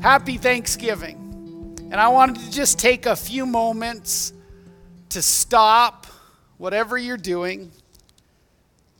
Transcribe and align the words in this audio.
Happy 0.00 0.36
Thanksgiving. 0.36 1.16
And 1.90 1.96
I 1.96 2.06
wanted 2.06 2.36
to 2.36 2.50
just 2.52 2.78
take 2.78 3.06
a 3.06 3.16
few 3.16 3.44
moments 3.44 4.32
to 5.08 5.20
stop 5.20 6.06
whatever 6.56 6.96
you're 6.96 7.16
doing 7.16 7.72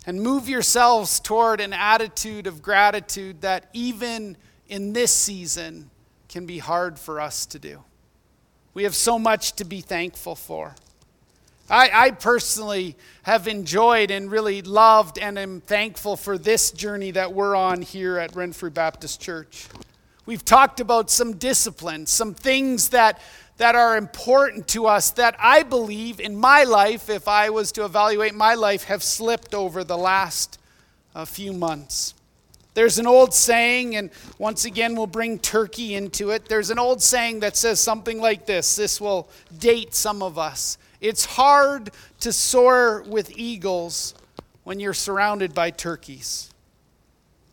and 0.06 0.21
move 0.21 0.48
yourselves 0.48 1.21
toward 1.21 1.61
an 1.61 1.72
attitude 1.72 2.48
of 2.48 2.62
gratitude 2.62 3.42
that 3.42 3.69
even 3.72 4.37
in 4.69 4.92
this 4.92 5.12
season 5.12 5.88
can 6.29 6.47
be 6.47 6.58
hard 6.58 6.99
for 6.99 7.21
us 7.21 7.46
to 7.46 7.60
do. 7.60 7.85
We 8.74 8.83
have 8.83 8.96
so 8.96 9.21
much 9.21 9.53
to 9.54 9.65
be 9.65 9.80
thankful 9.80 10.35
for. 10.35 10.74
I, 11.71 11.90
I, 11.92 12.10
personally 12.10 12.96
have 13.22 13.46
enjoyed 13.46 14.10
and 14.10 14.30
really 14.30 14.62
loved 14.62 15.19
and 15.19 15.38
am 15.38 15.60
thankful 15.60 16.16
for 16.16 16.38
this 16.38 16.73
journey 16.73 17.12
that 17.12 17.35
we're 17.35 17.55
on 17.55 17.83
here 17.83 18.19
at 18.19 18.35
Renfrew 18.35 18.71
Baptist 18.71 19.21
Church. 19.21 19.69
We've 20.28 20.45
talked 20.45 20.78
about 20.78 21.09
some 21.09 21.38
disciplines, 21.38 22.10
some 22.10 22.34
things 22.34 22.91
that, 22.91 23.18
that 23.56 23.74
are 23.74 23.96
important 23.96 24.68
to 24.68 24.84
us 24.84 25.12
that 25.12 25.34
I 25.38 25.62
believe 25.62 26.20
in 26.20 26.37
my 26.37 26.64
life, 26.64 27.09
if 27.09 27.27
I 27.27 27.48
was 27.48 27.73
to 27.73 27.87
evaluate 27.87 28.34
my 28.34 28.52
life, 28.52 28.84
have 28.84 29.02
slipped 29.02 29.54
over 29.54 29.84
the 29.84 29.96
last 29.96 30.60
uh, 31.14 31.24
few 31.24 31.54
months. 31.54 32.12
There's 32.74 32.98
an 32.98 33.06
old 33.06 33.32
saying, 33.32 33.96
and 33.96 34.10
once 34.37 34.66
again, 34.66 34.96
we'll 34.96 35.06
bring 35.06 35.38
turkey 35.38 35.95
into 35.95 36.29
it. 36.29 36.46
There's 36.46 36.68
an 36.68 36.79
old 36.79 37.01
saying 37.01 37.40
that 37.40 37.56
says 37.56 37.80
something 37.80 38.20
like 38.20 38.45
this. 38.45 38.76
This 38.76 39.01
will 39.01 39.30
date 39.59 39.95
some 39.95 40.23
of 40.23 40.37
us. 40.38 40.76
It's 41.01 41.24
hard 41.24 41.90
to 42.20 42.34
soar 42.34 43.02
with 43.09 43.32
eagles 43.34 44.15
when 44.65 44.79
you're 44.79 44.92
surrounded 44.92 45.54
by 45.54 45.70
turkeys. 45.70 46.51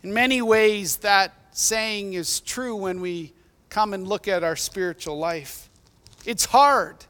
In 0.04 0.14
many 0.14 0.42
ways, 0.42 0.98
that 0.98 1.32
saying 1.58 2.14
is 2.14 2.42
true 2.42 2.76
when 2.76 3.00
we 3.00 3.32
come 3.70 3.94
and 3.94 4.06
look 4.06 4.28
at 4.28 4.44
our 4.44 4.58
spiritual 4.58 5.18
life. 5.18 5.70
It's 6.26 6.46
hard, 6.46 7.06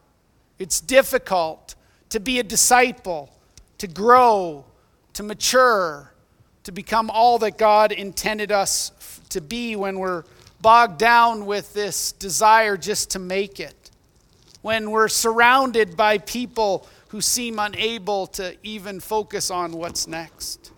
it's 0.60 0.80
difficult 0.80 1.74
to 2.10 2.20
be 2.20 2.40
a 2.40 2.44
disciple, 2.44 3.36
to 3.80 3.88
grow, 3.88 4.64
to 5.14 5.24
mature, 5.24 6.14
to 6.64 6.72
become 6.72 7.10
all 7.10 7.40
that 7.40 7.58
God 7.58 7.92
intended 7.92 8.52
us 8.52 8.92
to 9.30 9.42
be 9.42 9.76
when 9.76 9.98
we're 9.98 10.24
bogged 10.62 11.00
down 11.00 11.48
with 11.48 11.74
this 11.74 12.12
desire 12.12 12.78
just 12.78 13.12
to 13.12 13.20
make 13.20 13.60
it. 13.60 13.90
When 14.62 14.92
we're 14.92 15.08
surrounded 15.08 15.98
by 15.98 16.20
people 16.20 16.88
who 17.08 17.20
seem 17.20 17.58
unable 17.58 18.28
to 18.28 18.56
even 18.62 19.00
focus 19.00 19.50
on 19.50 19.72
what's 19.72 20.08
next. 20.08 20.72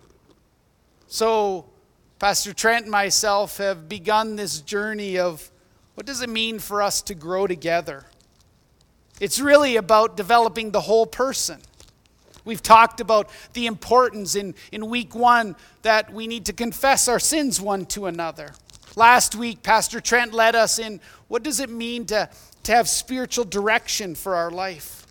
So, 1.06 1.66
Pastor 2.18 2.52
Trent 2.52 2.82
and 2.82 2.90
myself 2.90 3.58
have 3.58 3.88
begun 3.88 4.34
this 4.34 4.60
journey 4.60 5.18
of 5.18 5.52
what 5.94 6.04
does 6.04 6.20
it 6.20 6.28
mean 6.28 6.58
for 6.58 6.82
us 6.82 7.00
to 7.02 7.14
grow 7.14 7.46
together? 7.46 8.06
It's 9.20 9.38
really 9.38 9.76
about 9.76 10.16
developing 10.16 10.72
the 10.72 10.80
whole 10.80 11.06
person. 11.06 11.60
We've 12.44 12.62
talked 12.62 13.00
about 13.00 13.30
the 13.52 13.66
importance 13.66 14.34
in, 14.34 14.56
in 14.72 14.88
week 14.88 15.14
one 15.14 15.54
that 15.82 16.12
we 16.12 16.26
need 16.26 16.46
to 16.46 16.52
confess 16.52 17.06
our 17.06 17.20
sins 17.20 17.60
one 17.60 17.86
to 17.86 18.06
another. 18.06 18.52
Last 18.96 19.36
week, 19.36 19.62
Pastor 19.62 20.00
Trent 20.00 20.34
led 20.34 20.56
us 20.56 20.80
in 20.80 21.00
what 21.28 21.44
does 21.44 21.60
it 21.60 21.70
mean 21.70 22.04
to, 22.06 22.28
to 22.64 22.72
have 22.72 22.88
spiritual 22.88 23.44
direction 23.44 24.16
for 24.16 24.34
our 24.34 24.50
life? 24.50 25.06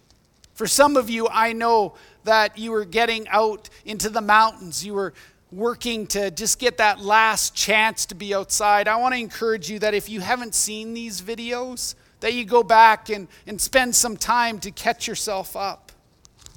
For 0.55 0.67
some 0.67 0.97
of 0.97 1.09
you, 1.09 1.29
I 1.31 1.53
know 1.53 1.95
that 2.25 2.57
you 2.57 2.71
were 2.71 2.83
getting 2.83 3.29
out 3.29 3.69
into 3.85 4.09
the 4.09 4.19
mountains. 4.19 4.85
You 4.85 4.95
were 4.95 5.13
working 5.51 6.07
to 6.07 6.29
just 6.31 6.59
get 6.59 6.77
that 6.77 6.99
last 6.99 7.55
chance 7.55 8.05
to 8.07 8.15
be 8.15 8.33
outside, 8.33 8.87
I 8.87 8.97
want 8.97 9.13
to 9.13 9.19
encourage 9.19 9.69
you 9.69 9.79
that 9.79 9.93
if 9.93 10.09
you 10.09 10.19
haven't 10.19 10.55
seen 10.55 10.93
these 10.93 11.21
videos, 11.21 11.95
that 12.19 12.33
you 12.33 12.45
go 12.45 12.63
back 12.63 13.09
and, 13.09 13.27
and 13.45 13.59
spend 13.59 13.95
some 13.95 14.17
time 14.17 14.59
to 14.59 14.71
catch 14.71 15.07
yourself 15.07 15.55
up. 15.55 15.91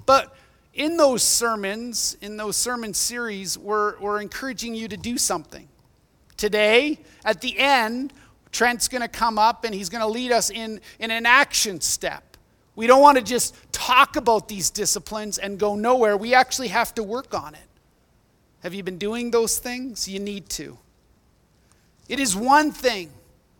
But 0.06 0.34
in 0.74 0.96
those 0.96 1.22
sermons, 1.22 2.16
in 2.20 2.36
those 2.36 2.56
sermon 2.56 2.94
series, 2.94 3.58
we're, 3.58 3.98
we're 4.00 4.20
encouraging 4.20 4.74
you 4.74 4.88
to 4.88 4.96
do 4.96 5.18
something. 5.18 5.68
Today, 6.36 7.00
at 7.24 7.40
the 7.40 7.58
end, 7.58 8.12
Trent's 8.50 8.88
going 8.88 9.02
to 9.02 9.08
come 9.08 9.38
up 9.38 9.64
and 9.64 9.74
he's 9.74 9.88
going 9.88 10.00
to 10.00 10.08
lead 10.08 10.32
us 10.32 10.50
in, 10.50 10.80
in 10.98 11.10
an 11.10 11.26
action 11.26 11.80
step. 11.80 12.36
We 12.74 12.86
don't 12.86 13.02
want 13.02 13.18
to 13.18 13.24
just 13.24 13.54
talk 13.72 14.16
about 14.16 14.48
these 14.48 14.70
disciplines 14.70 15.38
and 15.38 15.58
go 15.58 15.76
nowhere. 15.76 16.16
We 16.16 16.34
actually 16.34 16.68
have 16.68 16.94
to 16.94 17.02
work 17.02 17.34
on 17.34 17.54
it. 17.54 17.60
Have 18.62 18.74
you 18.74 18.82
been 18.82 18.98
doing 18.98 19.30
those 19.30 19.58
things? 19.58 20.08
You 20.08 20.20
need 20.20 20.48
to. 20.50 20.78
It 22.08 22.20
is 22.20 22.36
one 22.36 22.72
thing 22.72 23.10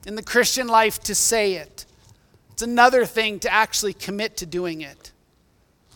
in 0.07 0.15
the 0.15 0.23
Christian 0.23 0.67
life 0.67 1.01
to 1.05 1.15
say 1.15 1.55
it, 1.55 1.87
it's 2.53 2.63
another 2.63 3.07
thing 3.07 3.39
to 3.41 3.53
actually 3.53 3.95
commit 3.95 4.37
to 4.39 4.47
doing 4.47 4.81
it. 4.81 5.13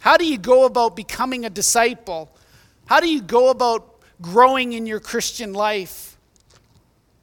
How 0.01 0.17
do 0.17 0.27
you 0.27 0.39
go 0.39 0.65
about 0.65 0.97
becoming 0.97 1.45
a 1.45 1.51
disciple? 1.51 2.31
How 2.87 3.01
do 3.01 3.09
you 3.09 3.23
go 3.23 3.51
about 3.51 4.01
growing 4.21 4.75
in 4.75 4.87
your 4.87 5.01
Christian 5.01 5.55
life 5.55 6.17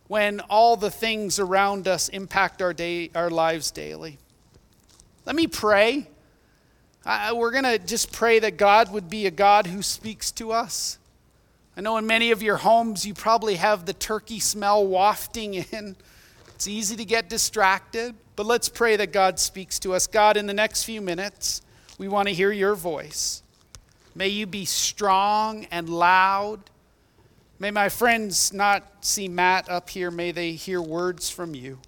when 0.08 0.40
all 0.42 0.76
the 0.76 0.90
things 0.92 1.40
around 1.40 1.88
us 1.88 2.10
impact 2.10 2.62
our, 2.62 2.74
day, 2.74 3.12
our 3.14 3.30
lives 3.30 3.70
daily? 3.72 4.18
Let 5.26 5.36
me 5.36 5.46
pray. 5.48 6.08
Uh, 7.06 7.34
we're 7.36 7.52
going 7.52 7.64
to 7.64 7.80
just 7.80 8.12
pray 8.12 8.40
that 8.40 8.58
God 8.58 8.92
would 8.92 9.10
be 9.10 9.28
a 9.28 9.32
God 9.32 9.68
who 9.68 9.82
speaks 9.82 10.32
to 10.34 10.52
us 10.52 10.98
I 11.76 11.82
know 11.82 11.98
in 11.98 12.06
many 12.06 12.32
of 12.32 12.44
your 12.44 12.58
homes 12.58 13.06
you 13.06 13.14
probably 13.14 13.56
have 13.56 13.86
the 13.86 13.94
turkey 13.94 14.40
smell 14.40 14.86
wafting 14.86 15.54
in. 15.56 15.96
It's 16.56 16.68
easy 16.68 16.96
to 16.98 17.06
get 17.06 17.28
distracted, 17.28 18.14
but 18.36 18.46
let's 18.46 18.70
pray 18.70 18.96
that 18.98 19.12
God 19.12 19.40
speaks 19.40 19.80
to 19.80 19.96
us. 19.96 20.06
God, 20.06 20.38
in 20.38 20.46
the 20.46 20.54
next 20.54 20.84
few 20.84 21.02
minutes, 21.02 21.64
we 21.98 22.08
want 22.08 22.28
to 22.28 22.36
hear 22.36 22.52
your 22.52 22.76
voice. 22.76 23.42
May 24.14 24.28
you 24.28 24.46
be 24.46 24.66
strong 24.66 25.66
and 25.72 25.90
loud. 25.90 26.60
May 27.58 27.72
my 27.72 27.90
friends 27.90 28.54
not 28.54 28.84
see 29.02 29.28
Matt 29.28 29.70
up 29.70 29.90
here. 29.90 30.12
May 30.12 30.32
they 30.32 30.52
hear 30.52 30.84
words 30.84 31.32
from 31.32 31.56
you. 31.56 31.80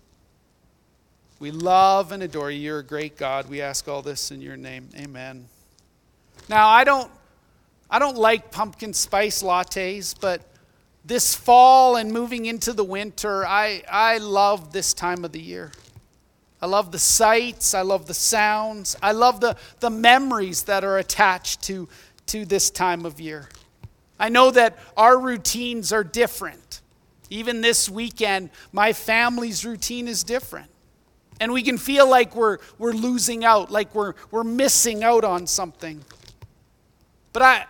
We 1.39 1.51
love 1.51 2.11
and 2.11 2.23
adore 2.23 2.49
you. 2.49 2.59
You're 2.59 2.79
a 2.79 2.83
great 2.83 3.15
God. 3.15 3.49
We 3.49 3.61
ask 3.61 3.87
all 3.87 4.01
this 4.01 4.31
in 4.31 4.41
your 4.41 4.57
name. 4.57 4.89
Amen. 4.97 5.47
Now, 6.49 6.67
I 6.67 6.83
don't 6.83 7.11
I 7.93 7.99
don't 7.99 8.17
like 8.17 8.49
pumpkin 8.49 8.91
spice 8.91 9.43
lattes, 9.43 10.15
but 10.19 10.41
this 11.05 11.35
fall 11.35 11.95
and 11.97 12.11
moving 12.11 12.47
into 12.47 12.73
the 12.73 12.83
winter, 12.83 13.45
I, 13.45 13.83
I 13.87 14.17
love 14.17 14.73
this 14.73 14.95
time 14.95 15.23
of 15.23 15.31
the 15.31 15.39
year. 15.39 15.71
I 16.59 16.65
love 16.65 16.91
the 16.91 16.97
sights, 16.97 17.75
I 17.75 17.81
love 17.81 18.07
the 18.07 18.15
sounds, 18.15 18.95
I 19.03 19.11
love 19.11 19.41
the, 19.41 19.55
the 19.79 19.91
memories 19.91 20.63
that 20.63 20.83
are 20.83 20.97
attached 20.97 21.61
to, 21.65 21.87
to 22.25 22.45
this 22.45 22.71
time 22.71 23.05
of 23.05 23.21
year. 23.21 23.47
I 24.19 24.29
know 24.29 24.49
that 24.49 24.79
our 24.97 25.19
routines 25.19 25.93
are 25.93 26.03
different. 26.03 26.81
Even 27.29 27.61
this 27.61 27.91
weekend, 27.91 28.49
my 28.71 28.91
family's 28.93 29.63
routine 29.63 30.07
is 30.07 30.23
different. 30.23 30.71
And 31.39 31.53
we 31.53 31.61
can 31.61 31.77
feel 31.77 32.09
like 32.09 32.35
we're, 32.35 32.57
we're 32.79 32.93
losing 32.93 33.45
out, 33.45 33.69
like 33.69 33.93
we're, 33.93 34.15
we're 34.31 34.43
missing 34.43 35.03
out 35.03 35.23
on 35.23 35.45
something. 35.45 36.03
But 37.33 37.41
I, 37.41 37.65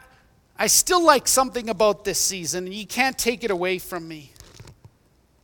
I 0.57 0.67
still 0.67 1.03
like 1.03 1.27
something 1.27 1.69
about 1.69 2.05
this 2.05 2.19
season, 2.19 2.65
and 2.65 2.73
you 2.73 2.85
can't 2.85 3.17
take 3.17 3.43
it 3.43 3.51
away 3.51 3.79
from 3.79 4.07
me. 4.07 4.31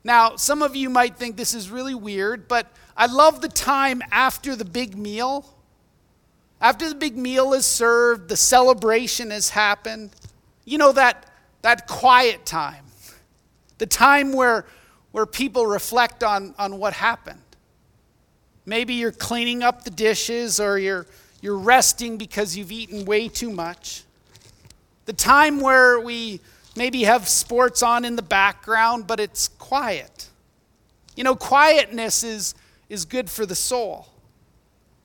Now, 0.03 0.35
some 0.35 0.61
of 0.61 0.75
you 0.75 0.89
might 0.89 1.17
think 1.17 1.35
this 1.35 1.53
is 1.53 1.69
really 1.69 1.95
weird, 1.95 2.47
but 2.47 2.67
I 2.95 3.07
love 3.07 3.41
the 3.41 3.49
time 3.49 4.01
after 4.11 4.55
the 4.55 4.65
big 4.65 4.97
meal. 4.97 5.45
After 6.61 6.87
the 6.87 6.95
big 6.95 7.17
meal 7.17 7.53
is 7.53 7.65
served, 7.65 8.29
the 8.29 8.37
celebration 8.37 9.31
has 9.31 9.49
happened. 9.49 10.11
You 10.63 10.77
know, 10.77 10.91
that, 10.91 11.25
that 11.63 11.87
quiet 11.87 12.45
time, 12.45 12.85
the 13.77 13.87
time 13.87 14.31
where, 14.31 14.65
where 15.11 15.25
people 15.25 15.65
reflect 15.65 16.23
on, 16.23 16.53
on 16.59 16.77
what 16.77 16.93
happened. 16.93 17.41
Maybe 18.65 18.93
you're 18.93 19.11
cleaning 19.11 19.63
up 19.63 19.83
the 19.83 19.89
dishes 19.89 20.59
or 20.59 20.77
you're, 20.77 21.07
you're 21.41 21.57
resting 21.57 22.17
because 22.17 22.55
you've 22.55 22.71
eaten 22.71 23.05
way 23.05 23.27
too 23.27 23.49
much 23.49 24.03
the 25.09 25.13
time 25.13 25.59
where 25.59 25.99
we 25.99 26.39
maybe 26.75 27.05
have 27.05 27.27
sports 27.27 27.81
on 27.81 28.05
in 28.05 28.15
the 28.15 28.21
background, 28.21 29.07
but 29.07 29.19
it's 29.19 29.47
quiet. 29.47 30.29
You 31.15 31.23
know, 31.23 31.35
quietness 31.35 32.23
is, 32.23 32.53
is 32.89 33.05
good 33.05 33.27
for 33.27 33.43
the 33.43 33.55
soul. 33.55 34.07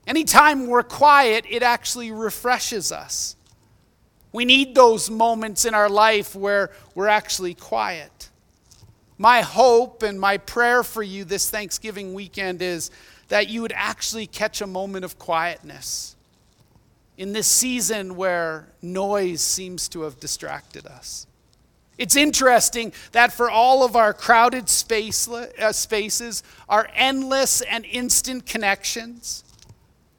Anytime 0.07 0.67
we're 0.67 0.83
quiet, 0.83 1.47
it 1.49 1.63
actually 1.63 2.13
refreshes 2.13 2.93
us. 2.93 3.37
We 4.31 4.45
need 4.45 4.75
those 4.75 5.09
moments 5.09 5.65
in 5.65 5.73
our 5.73 5.89
life 5.89 6.37
where 6.37 6.71
we're 6.95 7.09
actually 7.09 7.55
quiet. 7.55 8.29
My 9.17 9.41
hope 9.41 10.03
and 10.03 10.21
my 10.21 10.37
prayer 10.37 10.83
for 10.83 11.03
you 11.03 11.25
this 11.25 11.49
Thanksgiving 11.49 12.13
weekend 12.13 12.61
is 12.61 12.91
that 13.29 13.49
you 13.49 13.63
would 13.63 13.73
actually 13.75 14.27
catch 14.27 14.61
a 14.61 14.67
moment 14.67 15.07
of 15.07 15.19
quietness 15.19 16.14
in 17.17 17.33
this 17.33 17.47
season 17.47 18.17
where 18.17 18.69
noise 18.83 19.41
seems 19.41 19.89
to 19.91 20.03
have 20.03 20.19
distracted 20.21 20.87
us. 20.87 21.27
It's 21.97 22.17
interesting 22.17 22.93
that 23.13 23.33
for 23.33 23.49
all 23.49 23.85
of 23.85 23.95
our 23.95 24.13
crowded 24.13 24.69
space, 24.69 25.29
uh, 25.29 25.73
spaces, 25.73 26.43
our 26.69 26.89
endless 26.95 27.61
and 27.61 27.85
instant 27.85 28.47
connections, 28.47 29.45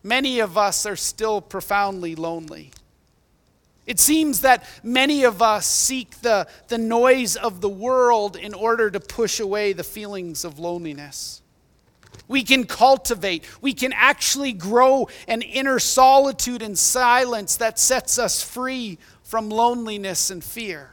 many 0.01 0.39
of 0.39 0.57
us 0.57 0.85
are 0.85 0.95
still 0.95 1.41
profoundly 1.41 2.15
lonely. 2.15 2.71
It 3.85 3.99
seems 3.99 4.41
that 4.41 4.63
many 4.83 5.25
of 5.25 5.41
us 5.41 5.67
seek 5.67 6.21
the, 6.21 6.47
the 6.69 6.77
noise 6.77 7.35
of 7.35 7.61
the 7.61 7.69
world 7.69 8.35
in 8.35 8.53
order 8.53 8.89
to 8.89 8.99
push 8.99 9.39
away 9.39 9.73
the 9.73 9.83
feelings 9.83 10.43
of 10.43 10.57
loneliness. 10.57 11.41
We 12.27 12.43
can 12.43 12.65
cultivate, 12.65 13.43
we 13.61 13.73
can 13.73 13.93
actually 13.93 14.53
grow 14.53 15.09
an 15.27 15.41
inner 15.41 15.79
solitude 15.79 16.61
and 16.61 16.77
silence 16.77 17.57
that 17.57 17.77
sets 17.77 18.17
us 18.17 18.41
free 18.41 18.97
from 19.23 19.49
loneliness 19.49 20.31
and 20.31 20.43
fear. 20.43 20.91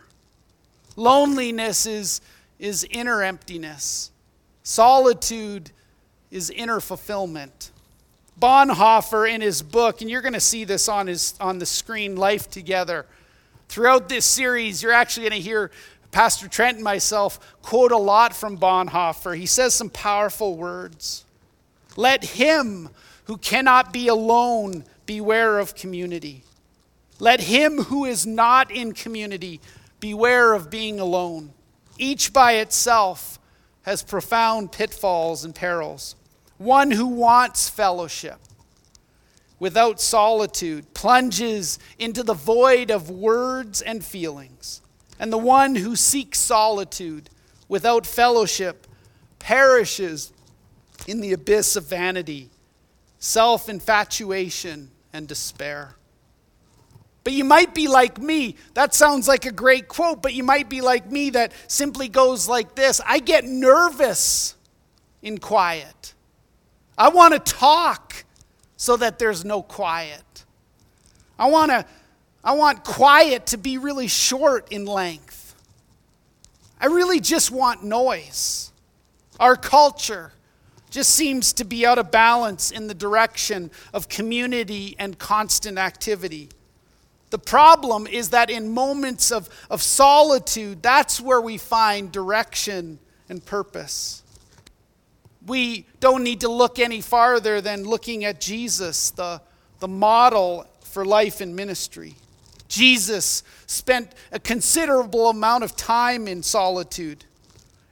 Loneliness 0.96 1.87
is, 1.87 2.20
is 2.58 2.87
inner 2.90 3.23
emptiness, 3.23 4.11
solitude 4.62 5.70
is 6.31 6.50
inner 6.50 6.81
fulfillment. 6.81 7.70
Bonhoeffer, 8.40 9.32
in 9.32 9.40
his 9.40 9.62
book, 9.62 10.00
and 10.00 10.11
you're 10.11 10.23
going 10.23 10.32
to 10.32 10.40
see 10.40 10.64
this 10.64 10.88
on, 10.88 11.06
his, 11.06 11.34
on 11.40 11.58
the 11.58 11.67
screen, 11.67 12.17
Life 12.17 12.50
Together. 12.50 13.06
Throughout 13.69 14.08
this 14.08 14.25
series, 14.25 14.82
you're 14.82 14.93
actually 14.93 15.29
going 15.29 15.40
to 15.43 15.49
hear 15.49 15.70
Pastor 16.12 16.47
Trent 16.47 16.76
and 16.76 16.85
myself 16.85 17.41
quote 17.62 17.91
a 17.91 17.97
lot 17.97 18.37
from 18.37 18.59
Bonhoeffer. 18.59 19.37
He 19.37 19.47
says 19.47 19.75
some 19.75 19.91
powerful 19.91 20.56
words. 20.56 21.25
Let 21.97 22.23
him 22.23 22.91
who 23.25 23.38
cannot 23.38 23.93
be 23.93 24.09
alone 24.09 24.85
beware 25.06 25.59
of 25.59 25.75
community. 25.75 26.44
Let 27.19 27.41
him 27.41 27.85
who 27.85 28.05
is 28.05 28.26
not 28.26 28.70
in 28.70 28.93
community 28.93 29.61
beware 30.00 30.53
of 30.53 30.70
being 30.70 31.00
alone. 31.00 31.53
Each 31.99 32.31
by 32.32 32.55
itself 32.55 33.38
has 33.82 34.03
profound 34.03 34.70
pitfalls 34.70 35.44
and 35.44 35.55
perils. 35.55 36.15
One 36.58 36.91
who 36.91 37.06
wants 37.06 37.70
fellowship 37.70 38.38
without 39.58 40.00
solitude 40.00 40.93
plunges 40.93 41.79
into 41.99 42.23
the 42.23 42.35
void 42.35 42.91
of 42.91 43.08
words 43.08 43.81
and 43.81 44.05
feelings. 44.05 44.81
And 45.23 45.33
the 45.33 45.39
one 45.39 45.77
who 45.77 45.95
seeks 45.95 46.41
solitude 46.41 47.31
without 47.69 48.07
fellowship 48.07 48.89
perishes 49.39 50.33
in 51.07 51.21
the 51.21 51.33
abyss 51.33 51.77
of 51.77 51.87
vanity, 51.87 52.51
self 53.21 53.69
infatuation, 53.69 54.91
and 55.13 55.29
despair. 55.29 55.95
But 57.23 57.35
you 57.35 57.45
might 57.45 57.73
be 57.73 57.87
like 57.87 58.19
me. 58.19 58.57
That 58.75 58.95
sounds 58.95 59.29
like 59.29 59.47
a 59.47 59.53
great 59.53 59.87
quote, 59.87 60.23
but 60.23 60.35
you 60.35 60.43
might 60.43 60.69
be 60.69 60.81
like 60.81 61.09
me 61.09 61.31
that 61.31 61.53
simply 61.69 62.09
goes 62.09 62.49
like 62.49 62.75
this 62.75 63.01
I 63.07 63.21
get 63.21 63.45
nervous 63.45 64.57
in 65.23 65.39
quiet. 65.39 66.15
I 66.99 67.11
want 67.11 67.33
to 67.33 67.39
talk 67.39 68.25
so 68.77 68.97
that 68.97 69.21
there's 69.21 69.45
no 69.45 69.63
quiet. 69.63 70.45
I 71.39 71.49
want 71.49 71.71
to 71.71 71.87
I 72.44 72.53
want 72.53 72.83
quiet 72.85 73.47
to 73.47 73.59
be 73.59 73.79
really 73.79 74.09
short 74.09 74.73
in 74.73 74.85
length. 74.85 75.55
I 76.81 76.87
really 76.87 77.21
just 77.21 77.50
want 77.50 77.85
noise. 77.85 78.73
Our 79.39 79.55
culture 79.55 80.33
just 80.91 81.15
seems 81.15 81.53
to 81.55 81.65
be 81.65 81.87
out 81.87 81.99
of 81.99 82.11
balance 82.11 82.71
in 82.71 82.87
the 82.87 82.94
direction 82.94 83.71
of 83.94 84.09
community 84.09 84.97
and 84.99 85.19
constant 85.19 85.79
activity. 85.79 86.49
The 87.31 87.39
problem 87.39 88.06
is 88.06 88.31
that 88.31 88.50
in 88.50 88.75
moments 88.75 89.33
of, 89.33 89.49
of 89.71 89.81
solitude, 89.81 90.83
that's 90.83 91.21
where 91.21 91.41
we 91.41 91.56
find 91.56 92.12
direction 92.12 92.99
and 93.29 93.43
purpose. 93.44 94.23
We 95.47 95.87
don't 96.00 96.25
need 96.25 96.41
to 96.41 96.49
look 96.49 96.79
any 96.79 97.00
farther 97.00 97.61
than 97.61 97.85
looking 97.85 98.25
at 98.25 98.41
Jesus, 98.41 99.11
the, 99.12 99.41
the 99.81 99.89
model 99.89 100.67
for 100.85 101.06
life 101.06 101.41
and 101.41 101.56
ministry. 101.56 102.17
Jesus 102.73 103.43
spent 103.67 104.15
a 104.33 104.41
considerable 104.41 105.29
amount 105.29 105.63
of 105.63 105.77
time 105.77 106.27
in 106.27 106.43
solitude. 106.43 107.27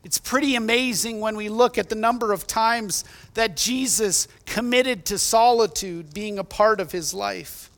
It's 0.05 0.17
pretty 0.17 0.55
amazing 0.55 1.21
when 1.21 1.37
we 1.37 1.51
look 1.51 1.77
at 1.77 1.91
the 1.91 1.95
number 1.95 2.33
of 2.33 2.47
times 2.47 3.05
that 3.35 3.59
Jesus 3.59 4.27
committed 4.47 5.05
to 5.05 5.19
solitude 5.19 6.15
being 6.15 6.39
a 6.39 6.45
part 6.45 6.81
of 6.81 6.93
his 6.93 7.13
life. 7.13 7.69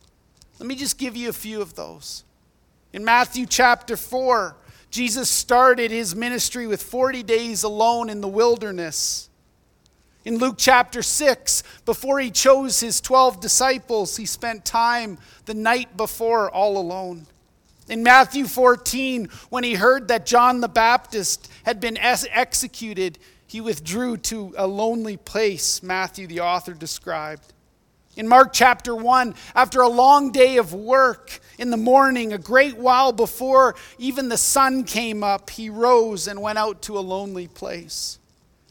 Let 0.59 0.67
me 0.67 0.75
just 0.75 0.97
give 0.97 1.17
you 1.17 1.27
a 1.27 1.33
few 1.33 1.61
of 1.61 1.75
those. 1.75 2.23
In 2.93 3.03
Matthew 3.03 3.47
chapter 3.47 3.97
4, 3.97 4.55
Jesus 4.89 5.29
started 5.29 5.91
his 5.91 6.15
ministry 6.15 6.67
with 6.67 6.81
40 6.81 7.21
days 7.23 7.63
alone 7.63 8.09
in 8.09 8.21
the 8.21 8.29
wilderness. 8.29 9.29
In 10.25 10.37
Luke 10.37 10.55
chapter 10.57 11.01
6, 11.01 11.63
before 11.85 12.19
he 12.19 12.31
chose 12.31 12.79
his 12.79 13.01
12 13.01 13.41
disciples, 13.41 14.15
he 14.15 14.25
spent 14.25 14.63
time 14.63 15.17
the 15.45 15.53
night 15.53 15.97
before 15.97 16.49
all 16.49 16.77
alone. 16.77 17.27
In 17.89 18.03
Matthew 18.03 18.45
14, 18.45 19.27
when 19.49 19.65
he 19.65 19.73
heard 19.73 20.07
that 20.07 20.25
John 20.25 20.61
the 20.61 20.69
Baptist 20.69 21.51
had 21.63 21.81
been 21.81 21.97
executed, 21.97 23.19
he 23.45 23.59
withdrew 23.59 24.15
to 24.17 24.53
a 24.57 24.65
lonely 24.65 25.17
place, 25.17 25.83
Matthew 25.83 26.27
the 26.27 26.39
author 26.39 26.73
described. 26.73 27.53
In 28.15 28.27
Mark 28.27 28.53
chapter 28.53 28.95
1, 28.95 29.35
after 29.55 29.81
a 29.81 29.89
long 29.89 30.31
day 30.31 30.57
of 30.57 30.73
work 30.73 31.39
in 31.57 31.69
the 31.69 31.77
morning, 31.77 32.31
a 32.31 32.37
great 32.37 32.77
while 32.77 33.11
before 33.11 33.75
even 33.97 34.29
the 34.29 34.37
sun 34.37 34.85
came 34.85 35.23
up, 35.23 35.49
he 35.49 35.69
rose 35.69 36.27
and 36.27 36.41
went 36.41 36.59
out 36.59 36.81
to 36.83 36.97
a 36.97 37.01
lonely 37.01 37.47
place. 37.47 38.19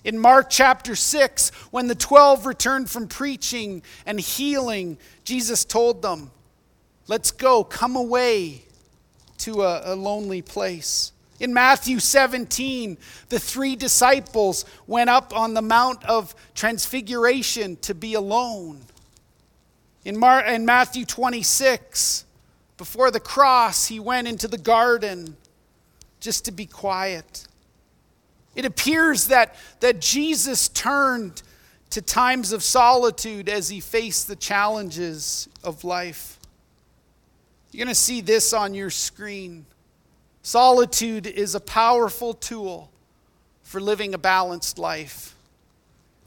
In 0.05 0.19
Mark 0.19 0.51
chapter 0.51 0.97
6, 0.97 1.51
when 1.71 1.87
the 1.87 1.95
12 1.95 2.47
returned 2.47 2.91
from 2.91 3.07
preaching 3.07 3.83
and 4.05 4.19
healing, 4.19 4.99
Jesus 5.25 5.65
told 5.65 6.03
them, 6.03 6.31
Let's 7.09 7.31
go, 7.31 7.63
come 7.65 7.97
away 7.97 8.63
to 9.39 9.63
a, 9.63 9.93
a 9.93 9.95
lonely 9.95 10.43
place. 10.43 11.13
In 11.41 11.53
Matthew 11.53 11.99
17, 11.99 12.97
the 13.29 13.41
three 13.41 13.75
disciples 13.75 14.65
went 14.87 15.11
up 15.11 15.37
on 15.37 15.55
the 15.55 15.63
Mount 15.63 16.05
of 16.05 16.35
Transfiguration 16.55 17.77
to 17.83 17.95
be 17.95 18.15
alone. 18.15 18.81
In, 20.05 20.17
Mar- 20.19 20.45
in 20.45 20.65
Matthew 20.65 21.05
26, 21.05 22.25
before 22.77 23.11
the 23.11 23.21
cross, 23.21 23.87
he 23.87 23.99
went 23.99 24.29
into 24.29 24.47
the 24.47 24.59
garden 24.59 25.37
just 26.21 26.45
to 26.45 26.53
be 26.53 26.67
quiet. 26.67 27.47
It 28.55 28.65
appears 28.65 29.29
that, 29.29 29.57
that 29.81 30.01
Jesus 30.01 30.69
turned 30.69 31.43
to 31.91 32.03
times 32.03 32.53
of 32.53 32.63
solitude 32.63 33.49
as 33.49 33.69
he 33.69 33.81
faced 33.81 34.29
the 34.29 34.37
challenges 34.37 35.49
of 35.63 35.85
life. 35.85 36.39
You're 37.71 37.85
going 37.85 37.95
to 37.95 38.01
see 38.01 38.21
this 38.21 38.53
on 38.53 38.75
your 38.75 38.91
screen. 38.91 39.67
Solitude 40.43 41.27
is 41.27 41.55
a 41.55 41.61
powerful 41.61 42.35
tool 42.35 42.91
for 43.63 43.81
living 43.81 44.15
a 44.15 44.19
balanced 44.19 44.79
life. 44.79 45.35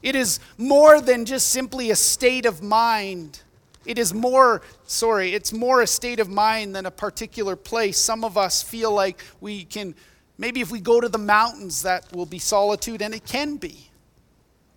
It 0.02 0.16
is 0.16 0.40
more 0.58 1.00
than 1.00 1.24
just 1.24 1.50
simply 1.50 1.90
a 1.90 1.96
state 1.96 2.46
of 2.46 2.62
mind 2.62 3.40
it 3.86 3.98
is 3.98 4.12
more, 4.12 4.62
sorry, 4.86 5.32
it's 5.32 5.52
more 5.52 5.80
a 5.80 5.86
state 5.86 6.18
of 6.18 6.28
mind 6.28 6.74
than 6.74 6.86
a 6.86 6.90
particular 6.90 7.54
place. 7.54 7.96
Some 7.96 8.24
of 8.24 8.36
us 8.36 8.60
feel 8.60 8.92
like 8.92 9.22
we 9.40 9.64
can, 9.64 9.94
maybe 10.38 10.60
if 10.60 10.70
we 10.70 10.80
go 10.80 11.00
to 11.00 11.08
the 11.08 11.18
mountains, 11.18 11.82
that 11.82 12.12
will 12.14 12.26
be 12.26 12.38
solitude, 12.38 13.02
and 13.02 13.14
it 13.14 13.24
can 13.24 13.56
be. 13.56 13.90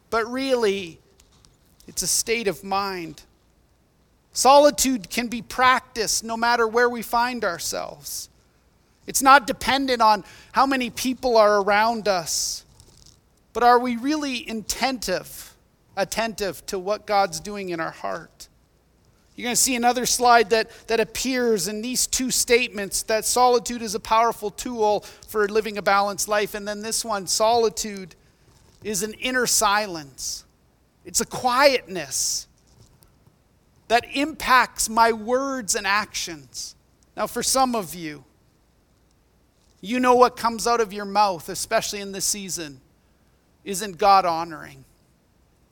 But 0.10 0.30
really, 0.30 1.00
it's 1.88 2.02
a 2.02 2.08
state 2.08 2.48
of 2.48 2.64
mind. 2.64 3.24
Solitude 4.34 5.10
can 5.10 5.28
be 5.28 5.42
practiced 5.42 6.24
no 6.24 6.38
matter 6.38 6.68
where 6.68 6.90
we 6.90 7.02
find 7.02 7.44
ourselves. 7.44 8.30
It's 9.08 9.24
not 9.24 9.48
dependent 9.48 10.02
on 10.02 10.24
how 10.52 10.66
many 10.68 10.90
people 10.92 11.36
are 11.36 11.62
around 11.62 12.08
us, 12.08 12.64
but 13.54 13.64
are 13.64 13.80
we 13.80 13.96
really 13.96 14.48
attentive, 14.48 15.56
attentive 15.98 16.64
to 16.68 16.78
what 16.78 17.08
God's 17.08 17.40
doing 17.40 17.70
in 17.70 17.80
our 17.80 17.92
heart? 17.92 18.49
You're 19.40 19.46
going 19.46 19.56
to 19.56 19.62
see 19.62 19.78
another 19.78 20.06
slide 20.06 20.50
that, 20.50 20.70
that 20.88 21.00
appears 21.00 21.70
in 21.70 21.82
these 21.82 22.08
two 22.08 22.30
statements 22.30 23.04
that 23.04 23.24
solitude 23.24 23.82
is 23.82 23.96
a 23.96 24.00
powerful 24.02 24.52
tool 24.52 25.06
for 25.30 25.48
living 25.48 25.78
a 25.78 25.82
balanced 25.82 26.28
life. 26.28 26.56
And 26.56 26.68
then 26.68 26.82
this 26.82 27.06
one 27.06 27.26
solitude 27.26 28.16
is 28.84 29.02
an 29.02 29.14
inner 29.14 29.48
silence, 29.48 30.44
it's 31.06 31.22
a 31.22 31.26
quietness 31.26 32.48
that 33.88 34.04
impacts 34.12 34.90
my 34.90 35.14
words 35.14 35.74
and 35.74 35.88
actions. 35.88 36.76
Now, 37.16 37.26
for 37.26 37.42
some 37.42 37.76
of 37.76 37.96
you, 37.96 38.26
you 39.80 40.02
know 40.02 40.16
what 40.16 40.36
comes 40.36 40.68
out 40.68 40.82
of 40.82 40.92
your 40.92 41.06
mouth, 41.06 41.48
especially 41.48 42.02
in 42.02 42.12
this 42.12 42.26
season, 42.26 42.82
isn't 43.64 43.98
God 43.98 44.26
honoring. 44.26 44.84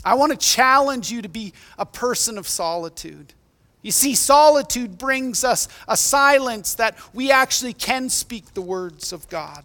I 0.05 0.13
want 0.13 0.31
to 0.31 0.37
challenge 0.37 1.11
you 1.11 1.21
to 1.21 1.27
be 1.27 1.51
a 1.77 1.85
person 1.85 2.37
of 2.37 2.47
solitude. 2.47 3.33
You 3.81 3.91
see, 3.91 4.15
solitude 4.15 4.97
brings 4.97 5.43
us 5.43 5.67
a 5.87 5.95
silence 5.95 6.73
that 6.75 6.97
we 7.13 7.31
actually 7.31 7.73
can 7.73 8.09
speak 8.09 8.53
the 8.53 8.61
words 8.61 9.13
of 9.13 9.29
God. 9.29 9.63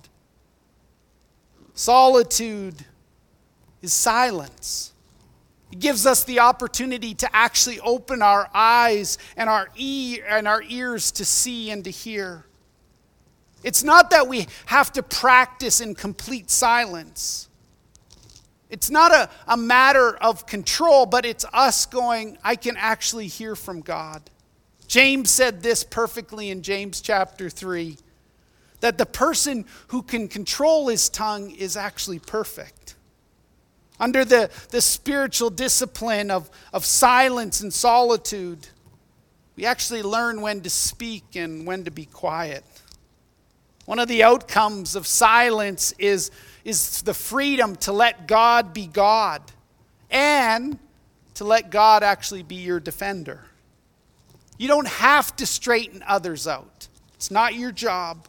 Solitude 1.75 2.85
is 3.81 3.93
silence. 3.93 4.93
It 5.73 5.79
gives 5.79 6.05
us 6.07 6.25
the 6.25 6.41
opportunity 6.41 7.15
to 7.15 7.35
actually 7.35 7.81
open 7.81 8.21
our 8.21 8.49
eyes 8.53 9.17
and 9.37 9.49
our, 9.49 9.69
ear, 9.77 10.25
and 10.29 10.47
our 10.47 10.63
ears 10.63 11.11
to 11.13 11.25
see 11.25 11.71
and 11.71 11.83
to 11.85 11.91
hear. 11.91 12.45
It's 13.65 13.83
not 13.83 14.11
that 14.11 14.29
we 14.29 14.47
have 14.67 14.93
to 14.93 15.03
practice 15.03 15.81
in 15.81 15.95
complete 15.95 16.51
silence. 16.51 17.49
It's 18.73 18.91
not 18.91 19.13
a, 19.13 19.29
a 19.47 19.57
matter 19.57 20.17
of 20.17 20.47
control, 20.47 21.05
but 21.05 21.27
it's 21.27 21.45
us 21.53 21.85
going, 21.85 22.39
I 22.43 22.57
can 22.57 22.79
actually 22.79 23.27
hear 23.27 23.55
from 23.55 23.83
God. 23.83 24.23
James 24.89 25.31
said 25.31 25.63
this 25.63 25.85
perfectly 25.85 26.49
in 26.49 26.63
James 26.63 27.03
chapter 27.03 27.51
3 27.51 27.99
that 28.81 28.97
the 28.97 29.07
person 29.07 29.67
who 29.89 30.03
can 30.03 30.27
control 30.27 30.89
his 30.89 31.11
tongue 31.11 31.51
is 31.51 31.77
actually 31.77 32.19
perfect. 32.19 32.97
Under 34.01 34.25
the, 34.25 34.51
the 34.71 34.81
spiritual 34.81 35.51
discipline 35.51 36.31
of, 36.31 36.51
of 36.73 36.87
silence 36.87 37.61
and 37.61 37.73
solitude, 37.73 38.67
we 39.55 39.67
actually 39.67 40.03
learn 40.03 40.41
when 40.41 40.63
to 40.63 40.71
speak 40.71 41.37
and 41.37 41.67
when 41.67 41.85
to 41.85 41.91
be 41.91 42.07
quiet. 42.07 42.65
One 43.85 43.99
of 43.99 44.09
the 44.09 44.23
outcomes 44.23 44.97
of 44.97 45.07
silence 45.07 45.93
is, 45.99 46.31
is 46.65 47.03
the 47.03 47.15
freedom 47.15 47.77
to 47.77 47.93
let 47.93 48.27
God 48.27 48.73
be 48.73 48.87
God 48.87 49.43
and 50.11 50.79
to 51.35 51.45
let 51.45 51.71
God 51.71 52.03
actually 52.03 52.43
be 52.43 52.57
your 52.57 52.81
defender. 52.81 53.45
You 54.59 54.69
don't 54.69 54.89
have 54.89 55.35
to 55.37 55.47
straighten 55.47 56.03
others 56.07 56.47
out, 56.47 56.89
it's 57.15 57.31
not 57.31 57.55
your 57.55 57.73
job. 57.73 58.27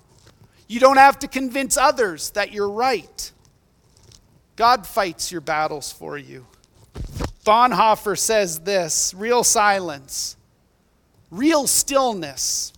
You 0.68 0.80
don't 0.80 0.98
have 0.98 1.20
to 1.20 1.28
convince 1.28 1.78
others 1.78 2.32
that 2.32 2.52
you're 2.52 2.70
right. 2.70 3.32
God 4.56 4.88
fights 4.88 5.32
your 5.32 5.42
battles 5.42 5.92
for 5.92 6.18
you. 6.18 6.48
Bonhoeffer 7.46 8.18
says 8.18 8.60
this 8.60 9.14
real 9.16 9.44
silence, 9.44 10.38
real 11.30 11.68
stillness, 11.68 12.74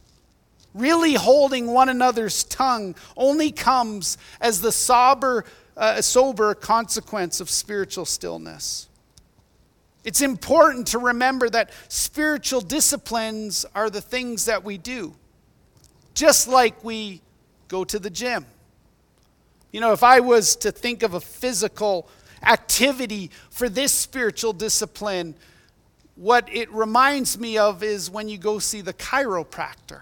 really 0.76 1.14
holding 1.14 1.68
one 1.68 1.90
another's 1.90 2.44
tongue 2.44 2.96
only 3.16 3.50
comes 3.50 4.18
as 4.42 4.62
the 4.62 4.72
sober, 4.72 5.46
uh, 5.78 6.02
sober 6.02 6.54
consequence 6.54 7.40
of 7.40 7.50
spiritual 7.50 8.06
stillness. 8.06 8.90
It's 10.04 10.22
important 10.22 10.88
to 10.88 11.00
remember 11.00 11.50
that 11.50 11.72
spiritual 11.88 12.62
disciplines 12.62 13.66
are 13.74 13.90
the 13.90 14.02
things 14.02 14.46
that 14.46 14.64
we 14.64 14.78
do, 14.78 15.16
just 16.14 16.48
like 16.48 16.84
we 16.84 17.22
go 17.70 17.84
to 17.86 17.98
the 17.98 18.12
gym. 18.12 18.46
You 19.72 19.82
know, 19.82 19.94
if 19.94 20.04
I 20.04 20.20
was 20.20 20.56
to 20.58 20.72
think 20.72 21.02
of 21.02 21.16
a 21.16 21.22
physical 21.22 22.08
activity 22.44 23.32
for 23.50 23.68
this 23.68 23.92
spiritual 23.92 24.54
discipline, 24.54 25.36
what 26.16 26.48
it 26.54 26.72
reminds 26.72 27.40
me 27.40 27.58
of 27.58 27.82
is 27.82 28.10
when 28.10 28.30
you 28.30 28.38
go 28.38 28.60
see 28.60 28.82
the 28.82 28.94
chiropractor. 28.94 30.02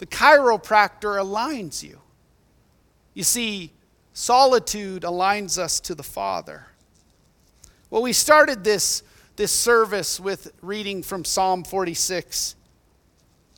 The 0.00 0.06
chiropractor 0.06 1.20
aligns 1.20 1.82
you. 1.82 2.00
You 3.12 3.22
see, 3.22 3.70
solitude 4.14 5.02
aligns 5.02 5.58
us 5.58 5.78
to 5.80 5.94
the 5.94 6.02
Father. 6.02 6.64
Well, 7.90 8.00
we 8.00 8.14
started 8.14 8.64
this, 8.64 9.02
this 9.36 9.52
service 9.52 10.18
with 10.18 10.52
reading 10.62 11.02
from 11.02 11.26
Psalm 11.26 11.64
46. 11.64 12.56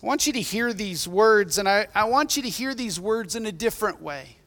I 0.03 0.07
want 0.07 0.27
you 0.27 0.33
to 0.33 0.41
hear 0.41 0.73
these 0.73 1.07
words, 1.07 1.59
and 1.59 1.69
I, 1.69 1.87
I 1.95 2.05
want 2.05 2.37
you 2.37 2.43
to 2.43 2.49
hear 2.49 2.75
these 2.75 2.99
words 2.99 3.37
in 3.37 3.47
a 3.47 3.53
different 3.53 4.03
way. 4.03 4.39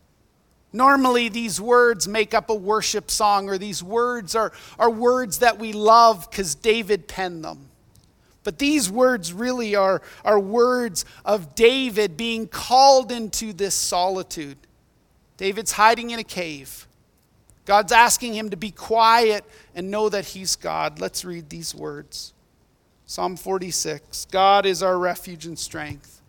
Normally, 0.73 1.29
these 1.29 1.61
words 1.61 2.09
make 2.09 2.33
up 2.33 2.49
a 2.49 2.55
worship 2.55 3.09
song, 3.09 3.47
or 3.47 3.57
these 3.57 3.81
words 3.81 4.35
are, 4.35 4.51
are 4.77 4.91
words 4.91 5.39
that 5.39 5.59
we 5.59 5.71
love 5.71 6.29
because 6.29 6.55
David 6.55 7.07
penned 7.07 7.45
them. 7.45 7.69
But 8.45 8.59
these 8.59 8.89
words 8.89 9.33
really 9.33 9.75
are, 9.75 10.01
are 10.23 10.39
words 10.39 11.03
of 11.25 11.55
David 11.55 12.15
being 12.15 12.47
called 12.47 13.11
into 13.11 13.51
this 13.51 13.73
solitude. 13.73 14.57
David's 15.35 15.73
hiding 15.73 16.11
in 16.11 16.19
a 16.19 16.23
cave. 16.23 16.87
God's 17.65 17.91
asking 17.91 18.35
him 18.35 18.51
to 18.51 18.55
be 18.55 18.69
quiet 18.69 19.43
and 19.73 19.89
know 19.89 20.09
that 20.09 20.25
he's 20.25 20.55
God. 20.55 20.99
Let's 20.99 21.25
read 21.25 21.49
these 21.49 21.73
words. 21.73 22.33
Psalm 23.07 23.35
46 23.35 24.25
God 24.31 24.67
is 24.67 24.83
our 24.83 24.97
refuge 24.97 25.47
and 25.47 25.57
strength. 25.57 26.21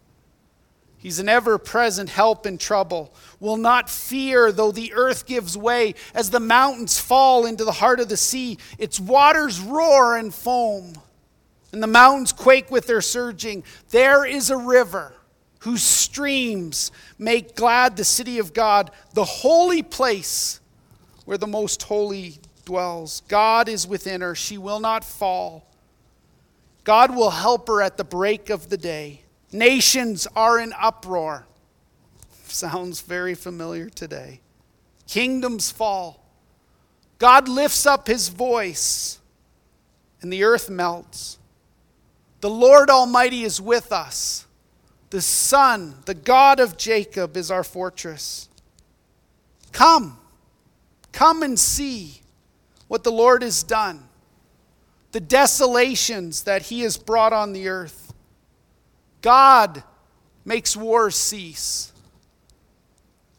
He's 0.96 1.18
an 1.18 1.28
ever 1.28 1.58
present 1.58 2.08
help 2.08 2.46
in 2.46 2.56
trouble. 2.56 3.12
Will 3.40 3.58
not 3.58 3.90
fear 3.90 4.50
though 4.50 4.72
the 4.72 4.94
earth 4.94 5.26
gives 5.26 5.56
way, 5.56 5.94
as 6.14 6.30
the 6.30 6.40
mountains 6.40 6.98
fall 6.98 7.44
into 7.44 7.64
the 7.64 7.72
heart 7.72 8.00
of 8.00 8.08
the 8.08 8.16
sea. 8.16 8.56
Its 8.78 8.98
waters 8.98 9.60
roar 9.60 10.16
and 10.16 10.34
foam, 10.34 10.94
and 11.76 11.82
the 11.82 11.86
mountains 11.86 12.32
quake 12.32 12.70
with 12.70 12.86
their 12.86 13.02
surging. 13.02 13.62
There 13.90 14.24
is 14.24 14.48
a 14.48 14.56
river 14.56 15.12
whose 15.58 15.82
streams 15.82 16.90
make 17.18 17.54
glad 17.54 17.98
the 17.98 18.04
city 18.04 18.38
of 18.38 18.54
God, 18.54 18.90
the 19.12 19.26
holy 19.26 19.82
place 19.82 20.60
where 21.26 21.36
the 21.36 21.46
most 21.46 21.82
holy 21.82 22.38
dwells. 22.64 23.20
God 23.28 23.68
is 23.68 23.86
within 23.86 24.22
her, 24.22 24.34
she 24.34 24.56
will 24.56 24.80
not 24.80 25.04
fall. 25.04 25.70
God 26.82 27.14
will 27.14 27.28
help 27.28 27.68
her 27.68 27.82
at 27.82 27.98
the 27.98 28.04
break 28.04 28.48
of 28.48 28.70
the 28.70 28.78
day. 28.78 29.20
Nations 29.52 30.26
are 30.34 30.58
in 30.58 30.72
uproar. 30.80 31.44
Sounds 32.44 33.02
very 33.02 33.34
familiar 33.34 33.90
today. 33.90 34.40
Kingdoms 35.06 35.70
fall. 35.70 36.24
God 37.18 37.50
lifts 37.50 37.84
up 37.84 38.06
his 38.06 38.30
voice, 38.30 39.18
and 40.22 40.32
the 40.32 40.42
earth 40.42 40.70
melts. 40.70 41.36
The 42.40 42.50
Lord 42.50 42.90
Almighty 42.90 43.42
is 43.44 43.60
with 43.60 43.92
us. 43.92 44.46
The 45.10 45.22
Son, 45.22 45.94
the 46.04 46.14
God 46.14 46.60
of 46.60 46.76
Jacob, 46.76 47.36
is 47.36 47.50
our 47.50 47.64
fortress. 47.64 48.48
Come, 49.72 50.18
come 51.12 51.42
and 51.42 51.58
see 51.58 52.20
what 52.88 53.04
the 53.04 53.12
Lord 53.12 53.42
has 53.42 53.62
done 53.62 54.06
the 55.16 55.20
desolations 55.20 56.42
that 56.42 56.60
he 56.60 56.80
has 56.80 56.98
brought 56.98 57.32
on 57.32 57.54
the 57.54 57.68
earth. 57.68 58.12
God 59.22 59.82
makes 60.44 60.76
wars 60.76 61.16
cease 61.16 61.90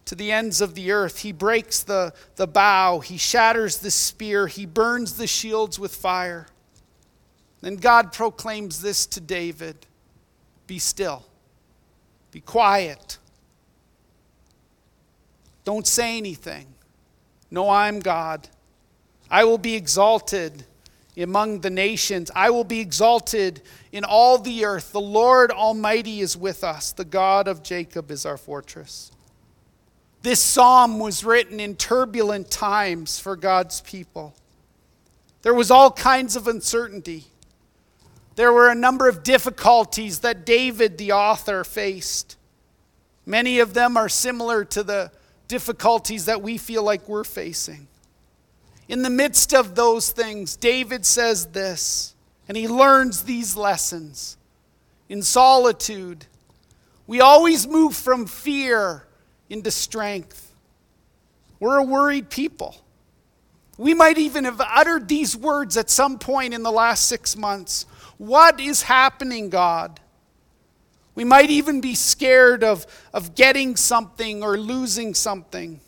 to 0.06 0.16
the 0.16 0.32
ends 0.32 0.60
of 0.60 0.74
the 0.74 0.92
earth. 0.92 1.20
He 1.20 1.32
breaks 1.32 1.84
the, 1.84 2.13
the 2.36 2.48
bow, 2.48 3.00
he 3.00 3.18
shatters 3.18 3.77
the 3.77 3.92
spear, 3.92 4.48
he 4.48 4.66
burns 4.66 5.18
the 5.18 5.27
shields 5.27 5.77
with 5.77 5.94
fire. 5.94 6.48
Then 7.62 7.76
God 7.78 8.14
proclaims 8.14 8.82
this 8.82 9.06
to 9.08 9.22
David 9.22 9.86
Be 10.68 10.80
still, 10.80 11.26
be 12.32 12.42
quiet. 12.42 13.18
Don't 15.64 15.86
say 15.86 16.18
anything. 16.18 16.68
Know, 17.52 17.70
I'm 17.70 18.00
God. 18.00 18.48
I 19.30 19.44
will 19.44 19.58
be 19.58 19.76
exalted 19.76 20.64
among 21.18 21.60
the 21.62 21.70
nations. 21.70 22.32
I 22.34 22.52
will 22.52 22.64
be 22.64 22.80
exalted 22.80 23.62
in 23.92 24.04
all 24.06 24.38
the 24.38 24.64
earth. 24.64 24.92
The 24.92 25.02
Lord 25.02 25.52
Almighty 25.52 26.22
is 26.22 26.38
with 26.38 26.64
us. 26.64 26.94
The 26.94 27.04
God 27.04 27.48
of 27.48 27.64
Jacob 27.64 28.12
is 28.12 28.26
our 28.26 28.38
fortress. 28.38 29.12
This 30.22 30.40
psalm 30.42 31.00
was 31.00 31.24
written 31.24 31.60
in 31.60 31.76
turbulent 31.76 32.50
times 32.50 33.20
for 33.20 33.36
God's 33.36 33.82
people. 33.82 34.36
There 35.42 35.54
was 35.54 35.72
all 35.72 35.92
kinds 35.92 36.36
of 36.36 36.48
uncertainty. 36.48 37.26
There 38.38 38.53
were 38.53 38.70
a 38.70 38.75
number 38.75 39.10
of 39.10 39.24
difficulties 39.24 40.20
that 40.20 40.46
David, 40.46 41.00
the 41.00 41.12
author, 41.12 41.63
faced. 41.63 42.38
Many 43.25 43.58
of 43.60 43.74
them 43.74 43.98
are 43.98 44.08
similar 44.08 44.63
to 44.65 44.84
the 44.84 45.12
difficulties 45.48 46.25
that 46.25 46.44
we 46.44 46.60
feel 46.60 46.84
like 46.84 47.10
we're 47.10 47.24
facing. 47.24 47.88
In 48.88 49.01
the 49.01 49.10
midst 49.10 49.56
of 49.56 49.74
those 49.74 50.12
things, 50.12 50.56
David 50.56 51.03
says 51.03 51.48
this, 51.48 52.13
and 52.48 52.56
he 52.56 52.67
learns 52.67 53.24
these 53.24 53.58
lessons. 53.58 54.38
In 55.10 55.24
solitude, 55.24 56.27
we 57.08 57.20
always 57.20 57.67
move 57.67 57.96
from 57.96 58.27
fear 58.27 59.08
into 59.50 59.72
strength. 59.72 60.53
We're 61.60 61.77
a 61.77 61.84
worried 61.84 62.29
people. 62.29 62.75
We 63.79 63.96
might 63.96 64.20
even 64.20 64.44
have 64.44 64.62
uttered 64.62 65.08
these 65.08 65.36
words 65.36 65.75
at 65.75 65.89
some 65.89 66.20
point 66.20 66.53
in 66.53 66.62
the 66.62 66.72
last 66.72 67.08
six 67.08 67.36
months. 67.36 67.88
What 68.18 68.60
is 68.60 68.84
happening, 68.84 69.50
God? 69.50 70.00
We 71.16 71.24
might 71.24 71.50
even 71.50 71.82
be 71.82 71.96
scared 71.96 72.64
of, 72.64 72.86
of 73.14 73.36
getting 73.36 73.76
something 73.76 74.44
or 74.44 74.58
losing 74.58 75.14
something. 75.14 75.80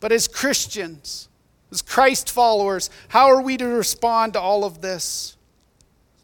But 0.00 0.12
as 0.12 0.28
Christians, 0.28 1.28
as 1.70 1.82
Christ 1.82 2.30
followers, 2.30 2.88
how 3.08 3.26
are 3.26 3.42
we 3.42 3.56
to 3.56 3.66
respond 3.66 4.34
to 4.34 4.40
all 4.40 4.64
of 4.64 4.80
this? 4.80 5.36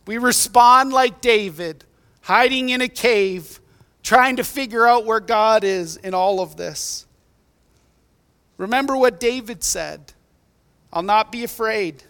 We 0.07 0.19
respond 0.19 0.93
like 0.93 1.21
David, 1.21 1.85
hiding 2.23 2.71
in 2.71 2.81
a 2.81 2.89
cave, 2.89 3.61
trying 4.03 4.37
to 4.37 4.45
figure 4.45 4.87
out 4.87 5.05
where 5.07 5.21
God 5.21 5.65
is 5.65 5.97
in 5.97 6.15
all 6.15 6.41
of 6.41 6.57
this. 6.57 7.07
Remember 8.57 8.97
what 8.97 9.21
David 9.21 9.65
said 9.65 10.13
I'll 10.93 11.03
not 11.03 11.33
be 11.33 11.43
afraid. 11.43 12.05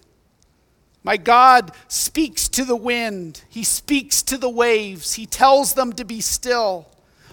My 1.05 1.19
God 1.19 1.71
speaks 1.87 2.49
to 2.49 2.65
the 2.65 2.75
wind, 2.75 3.43
He 3.51 3.63
speaks 3.63 4.23
to 4.23 4.39
the 4.39 4.49
waves, 4.49 5.15
He 5.15 5.27
tells 5.27 5.75
them 5.75 5.93
to 5.93 6.05
be 6.05 6.21
still. 6.21 6.89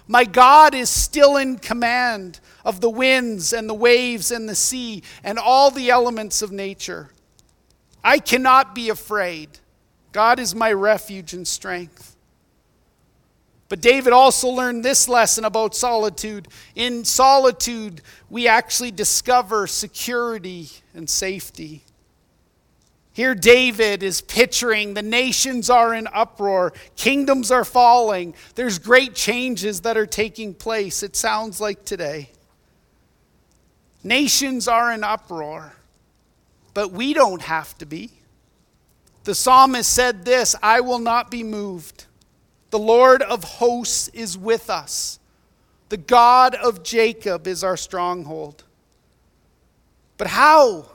My 0.08 0.26
God 0.26 0.76
is 0.76 0.90
still 0.90 1.38
in 1.38 1.58
command 1.58 2.42
of 2.66 2.82
the 2.82 2.90
winds 2.90 3.54
and 3.54 3.70
the 3.70 3.74
waves 3.74 4.30
and 4.30 4.48
the 4.48 4.56
sea 4.56 5.04
and 5.24 5.40
all 5.40 5.72
the 5.72 5.90
elements 5.90 6.42
of 6.42 6.52
nature. 6.52 7.12
I 8.04 8.20
cannot 8.20 8.76
be 8.76 8.90
afraid. 8.90 9.50
God 10.12 10.38
is 10.40 10.54
my 10.54 10.74
refuge 10.74 11.34
and 11.34 11.48
strength. 11.48 12.18
But 13.70 13.80
David 13.80 14.12
also 14.12 14.50
learned 14.50 14.84
this 14.84 15.08
lesson 15.08 15.46
about 15.46 15.76
solitude. 15.76 16.50
In 16.76 17.06
solitude, 17.06 18.02
we 18.30 18.50
actually 18.50 18.92
discover 18.92 19.66
security 19.66 20.68
and 20.94 21.10
safety. 21.10 21.84
Here, 23.14 23.36
David 23.36 24.04
is 24.04 24.22
picturing 24.22 24.94
the 24.94 25.02
nations 25.02 25.70
are 25.70 25.94
in 25.94 26.08
uproar, 26.14 26.74
kingdoms 26.96 27.52
are 27.52 27.66
falling, 27.66 28.34
there's 28.56 28.80
great 28.80 29.16
changes 29.16 29.82
that 29.82 29.98
are 29.98 30.06
taking 30.06 30.54
place. 30.54 31.04
It 31.04 31.16
sounds 31.16 31.60
like 31.60 31.84
today. 31.84 32.30
Nations 34.04 34.68
are 34.68 34.92
in 34.94 35.04
uproar, 35.04 35.74
but 36.74 36.92
we 36.92 37.14
don't 37.14 37.42
have 37.42 37.78
to 37.80 37.86
be. 37.86 38.12
The 39.26 39.36
psalmist 39.36 39.92
said 39.92 40.26
this 40.26 40.56
I 40.64 40.80
will 40.80 41.00
not 41.00 41.30
be 41.30 41.44
moved. 41.44 42.06
The 42.72 42.80
Lord 42.80 43.22
of 43.22 43.44
hosts 43.44 44.08
is 44.10 44.38
with 44.38 44.70
us. 44.70 45.20
The 45.90 45.98
God 45.98 46.56
of 46.56 46.84
Jacob 46.84 47.46
is 47.46 47.64
our 47.66 47.76
stronghold. 47.76 48.64
But 50.18 50.28
how? 50.28 50.86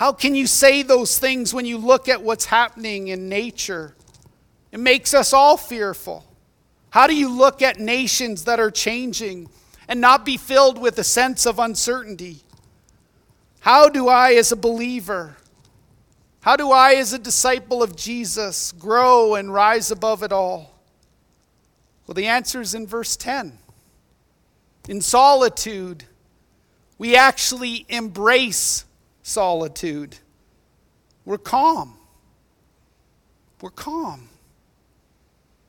How 0.00 0.12
can 0.12 0.34
you 0.34 0.46
say 0.46 0.82
those 0.82 1.18
things 1.18 1.52
when 1.52 1.66
you 1.66 1.76
look 1.76 2.08
at 2.08 2.22
what's 2.22 2.46
happening 2.46 3.08
in 3.08 3.28
nature? 3.28 3.94
It 4.72 4.80
makes 4.80 5.12
us 5.12 5.34
all 5.34 5.58
fearful. 5.58 6.24
How 6.88 7.06
do 7.06 7.14
you 7.14 7.28
look 7.28 7.60
at 7.60 7.78
nations 7.78 8.44
that 8.44 8.58
are 8.58 8.70
changing 8.70 9.50
and 9.88 10.00
not 10.00 10.24
be 10.24 10.38
filled 10.38 10.80
with 10.80 10.98
a 10.98 11.04
sense 11.04 11.44
of 11.44 11.58
uncertainty? 11.58 12.38
How 13.58 13.90
do 13.90 14.08
I, 14.08 14.32
as 14.32 14.52
a 14.52 14.56
believer, 14.56 15.36
how 16.40 16.56
do 16.56 16.70
I, 16.70 16.94
as 16.94 17.12
a 17.12 17.18
disciple 17.18 17.82
of 17.82 17.94
Jesus, 17.94 18.72
grow 18.72 19.34
and 19.34 19.52
rise 19.52 19.90
above 19.90 20.22
it 20.22 20.32
all? 20.32 20.80
Well, 22.06 22.14
the 22.14 22.26
answer 22.26 22.62
is 22.62 22.74
in 22.74 22.86
verse 22.86 23.18
10. 23.18 23.58
In 24.88 25.02
solitude, 25.02 26.04
we 26.96 27.16
actually 27.16 27.84
embrace 27.90 28.86
solitude. 29.22 30.16
We're 31.24 31.38
calm. 31.38 31.94
We're 33.60 33.70
calm. 33.70 34.28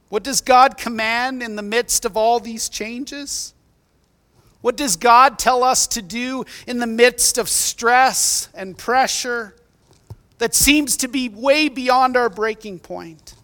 What 0.10 0.24
does 0.24 0.41
God 0.41 0.77
command 0.77 1.41
in 1.41 1.55
the 1.55 1.62
midst 1.62 2.03
of 2.05 2.17
all 2.17 2.39
these 2.39 2.67
changes? 2.67 3.53
What 4.62 4.77
does 4.77 4.96
God 4.96 5.39
tell 5.39 5.63
us 5.63 5.88
to 5.88 6.01
do 6.01 6.46
in 6.67 6.79
the 6.79 6.88
midst 6.88 7.38
of 7.38 7.50
stress 7.50 8.50
and 8.53 8.77
pressure 8.77 9.55
that 10.38 10.53
seems 10.53 10.98
to 10.98 11.08
be 11.08 11.29
way 11.29 11.70
beyond 11.70 12.15
our 12.15 12.29
breaking 12.29 12.79
point? 12.79 13.36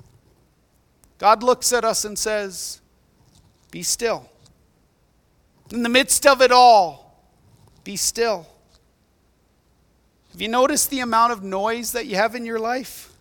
God 1.17 1.41
looks 1.41 1.73
at 1.73 1.83
us 1.83 2.05
and 2.05 2.17
says, 2.17 2.81
Be 3.71 3.81
still. 3.81 4.29
In 5.71 5.83
the 5.83 5.89
midst 5.89 6.27
of 6.27 6.41
it 6.41 6.51
all, 6.51 7.23
be 7.83 7.95
still. 7.95 8.47
Have 10.37 10.41
you 10.43 10.49
noticed 10.49 10.91
the 10.91 10.99
amount 10.99 11.31
of 11.31 11.41
noise 11.41 11.93
that 11.93 12.05
you 12.05 12.15
have 12.15 12.35
in 12.35 12.45
your 12.45 12.59
life? 12.59 13.11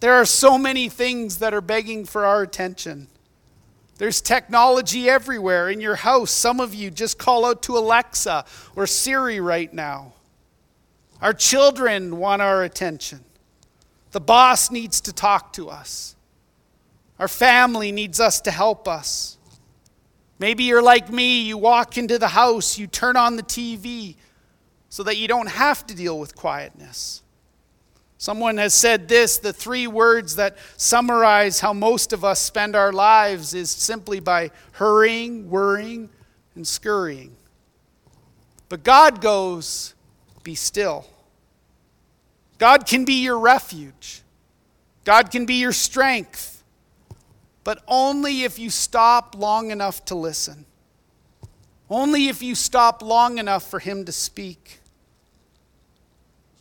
There 0.00 0.14
are 0.14 0.24
so 0.24 0.58
many 0.58 0.88
things 0.88 1.38
that 1.38 1.54
are 1.54 1.60
begging 1.60 2.04
for 2.04 2.24
our 2.24 2.42
attention. 2.42 3.06
There's 3.98 4.20
technology 4.20 5.08
everywhere 5.08 5.68
in 5.68 5.80
your 5.80 5.94
house. 5.94 6.32
Some 6.32 6.58
of 6.58 6.74
you 6.74 6.90
just 6.90 7.18
call 7.18 7.44
out 7.44 7.62
to 7.62 7.78
Alexa 7.78 8.46
or 8.74 8.88
Siri 8.88 9.38
right 9.38 9.72
now. 9.72 10.14
Our 11.22 11.34
children 11.34 12.18
want 12.18 12.42
our 12.42 12.64
attention. 12.64 13.20
The 14.10 14.20
boss 14.20 14.72
needs 14.72 15.00
to 15.02 15.12
talk 15.12 15.52
to 15.52 15.70
us. 15.70 16.16
Our 17.20 17.28
family 17.28 17.92
needs 17.92 18.18
us 18.18 18.40
to 18.40 18.50
help 18.50 18.88
us. 18.88 19.38
Maybe 20.40 20.64
you're 20.64 20.82
like 20.82 21.12
me, 21.12 21.42
you 21.42 21.58
walk 21.58 21.96
into 21.96 22.18
the 22.18 22.26
house, 22.26 22.76
you 22.76 22.88
turn 22.88 23.16
on 23.16 23.36
the 23.36 23.44
TV, 23.44 24.16
so 24.94 25.02
that 25.02 25.16
you 25.16 25.26
don't 25.26 25.48
have 25.48 25.84
to 25.84 25.92
deal 25.92 26.20
with 26.20 26.36
quietness. 26.36 27.20
Someone 28.16 28.58
has 28.58 28.72
said 28.72 29.08
this 29.08 29.38
the 29.38 29.52
three 29.52 29.88
words 29.88 30.36
that 30.36 30.56
summarize 30.76 31.58
how 31.58 31.72
most 31.72 32.12
of 32.12 32.24
us 32.24 32.38
spend 32.38 32.76
our 32.76 32.92
lives 32.92 33.54
is 33.54 33.72
simply 33.72 34.20
by 34.20 34.52
hurrying, 34.70 35.50
worrying, 35.50 36.10
and 36.54 36.64
scurrying. 36.64 37.34
But 38.68 38.84
God 38.84 39.20
goes, 39.20 39.94
be 40.44 40.54
still. 40.54 41.06
God 42.58 42.86
can 42.86 43.04
be 43.04 43.14
your 43.14 43.40
refuge, 43.40 44.22
God 45.04 45.32
can 45.32 45.44
be 45.44 45.54
your 45.54 45.72
strength, 45.72 46.62
but 47.64 47.82
only 47.88 48.44
if 48.44 48.60
you 48.60 48.70
stop 48.70 49.34
long 49.36 49.72
enough 49.72 50.04
to 50.04 50.14
listen. 50.14 50.66
Only 51.90 52.28
if 52.28 52.44
you 52.44 52.54
stop 52.54 53.02
long 53.02 53.38
enough 53.38 53.68
for 53.68 53.80
Him 53.80 54.04
to 54.04 54.12
speak. 54.12 54.82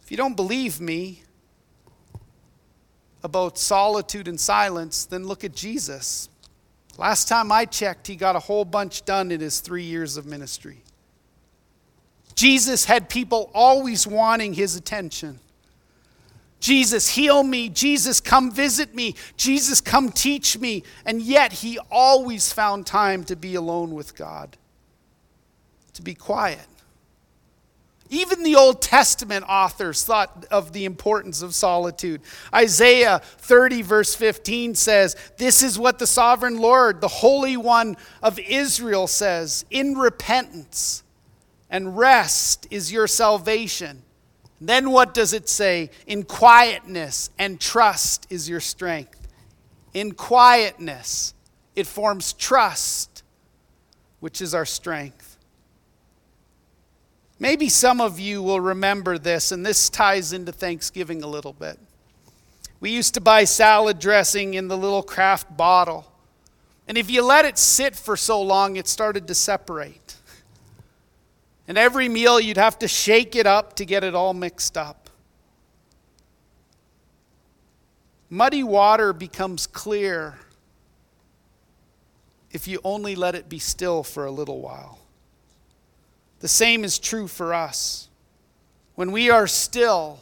If 0.04 0.12
you 0.12 0.18
don't 0.18 0.36
believe 0.36 0.82
me 0.82 1.24
about 3.24 3.58
solitude 3.58 4.28
and 4.28 4.40
silence, 4.40 5.06
then 5.06 5.24
look 5.26 5.44
at 5.46 5.56
Jesus. 5.56 6.28
Last 6.98 7.28
time 7.28 7.52
I 7.52 7.66
checked, 7.66 8.08
he 8.08 8.16
got 8.16 8.36
a 8.36 8.40
whole 8.40 8.66
bunch 8.66 9.06
done 9.06 9.32
in 9.32 9.40
his 9.40 9.62
three 9.62 9.84
years 9.84 10.18
of 10.18 10.26
ministry. 10.26 10.84
Jesus 12.36 12.86
had 12.86 13.10
people 13.10 13.50
always 13.54 14.06
wanting 14.06 14.54
his 14.54 14.76
attention. 14.76 15.40
Jesus, 16.60 17.10
heal 17.10 17.44
me. 17.44 17.70
Jesus, 17.70 18.20
come 18.20 18.52
visit 18.52 18.94
me. 18.96 19.16
Jesus, 19.38 19.82
come 19.82 20.12
teach 20.12 20.58
me. 20.58 20.84
And 21.06 21.22
yet, 21.22 21.52
he 21.52 21.80
always 21.92 22.52
found 22.52 22.86
time 22.86 23.24
to 23.26 23.36
be 23.36 23.56
alone 23.56 23.94
with 23.94 24.16
God, 24.16 24.58
to 25.94 26.02
be 26.02 26.14
quiet. 26.14 26.66
Even 28.14 28.44
the 28.44 28.56
Old 28.56 28.80
Testament 28.80 29.44
authors 29.50 30.04
thought 30.04 30.46
of 30.52 30.72
the 30.72 30.86
importance 30.86 31.42
of 31.42 31.56
solitude. 31.56 32.22
Isaiah 32.54 33.20
30, 33.40 33.82
verse 33.82 34.14
15 34.14 34.76
says, 34.76 35.16
This 35.38 35.64
is 35.64 35.80
what 35.80 35.98
the 35.98 36.06
sovereign 36.06 36.60
Lord, 36.60 37.02
the 37.02 37.08
Holy 37.08 37.58
One 37.58 37.98
of 38.22 38.38
Israel, 38.38 39.08
says 39.08 39.66
In 39.72 39.96
repentance 39.96 41.02
and 41.72 41.98
rest 41.98 42.68
is 42.70 42.92
your 42.92 43.08
salvation. 43.08 44.04
Then 44.62 44.92
what 44.92 45.16
does 45.16 45.34
it 45.34 45.50
say? 45.50 45.90
In 46.06 46.22
quietness 46.22 47.32
and 47.40 47.60
trust 47.60 48.28
is 48.30 48.48
your 48.48 48.60
strength. 48.60 49.28
In 49.96 50.12
quietness, 50.12 51.34
it 51.76 51.88
forms 51.88 52.34
trust, 52.34 53.24
which 54.20 54.40
is 54.40 54.54
our 54.54 54.66
strength. 54.68 55.33
Maybe 57.44 57.68
some 57.68 58.00
of 58.00 58.22
you 58.22 58.42
will 58.42 58.62
remember 58.62 59.18
this, 59.18 59.52
and 59.52 59.66
this 59.66 59.90
ties 59.90 60.32
into 60.32 60.54
Thanksgiving 60.54 61.24
a 61.24 61.28
little 61.28 61.52
bit. 61.52 61.78
We 62.80 62.92
used 62.92 63.16
to 63.16 63.20
buy 63.20 63.44
salad 63.44 64.00
dressing 64.00 64.54
in 64.54 64.70
the 64.70 64.78
little 64.78 65.04
Kraft 65.04 65.58
bottle. 65.58 66.10
And 66.88 66.98
if 66.98 67.12
you 67.12 67.22
let 67.22 67.44
it 67.44 67.58
sit 67.58 67.98
for 67.98 68.16
so 68.16 68.42
long, 68.42 68.78
it 68.78 68.88
started 68.88 69.28
to 69.28 69.36
separate. 69.36 70.16
And 71.68 71.78
every 71.78 72.08
meal, 72.08 72.40
you'd 72.40 72.56
have 72.56 72.80
to 72.80 72.88
shake 72.88 73.36
it 73.36 73.46
up 73.46 73.76
to 73.76 73.84
get 73.84 74.06
it 74.06 74.16
all 74.16 74.34
mixed 74.34 74.78
up. 74.78 75.10
Muddy 78.30 78.64
water 78.64 79.12
becomes 79.12 79.68
clear 79.68 80.36
if 82.52 82.70
you 82.70 82.80
only 82.86 83.18
let 83.18 83.36
it 83.36 83.50
be 83.50 83.60
still 83.60 84.02
for 84.02 84.24
a 84.24 84.32
little 84.32 84.62
while. 84.62 85.03
The 86.44 86.50
same 86.50 86.84
is 86.84 87.00
true 87.00 87.30
for 87.30 87.54
us. 87.54 88.10
When 88.96 89.14
we 89.14 89.30
are 89.30 89.48
still 89.48 90.20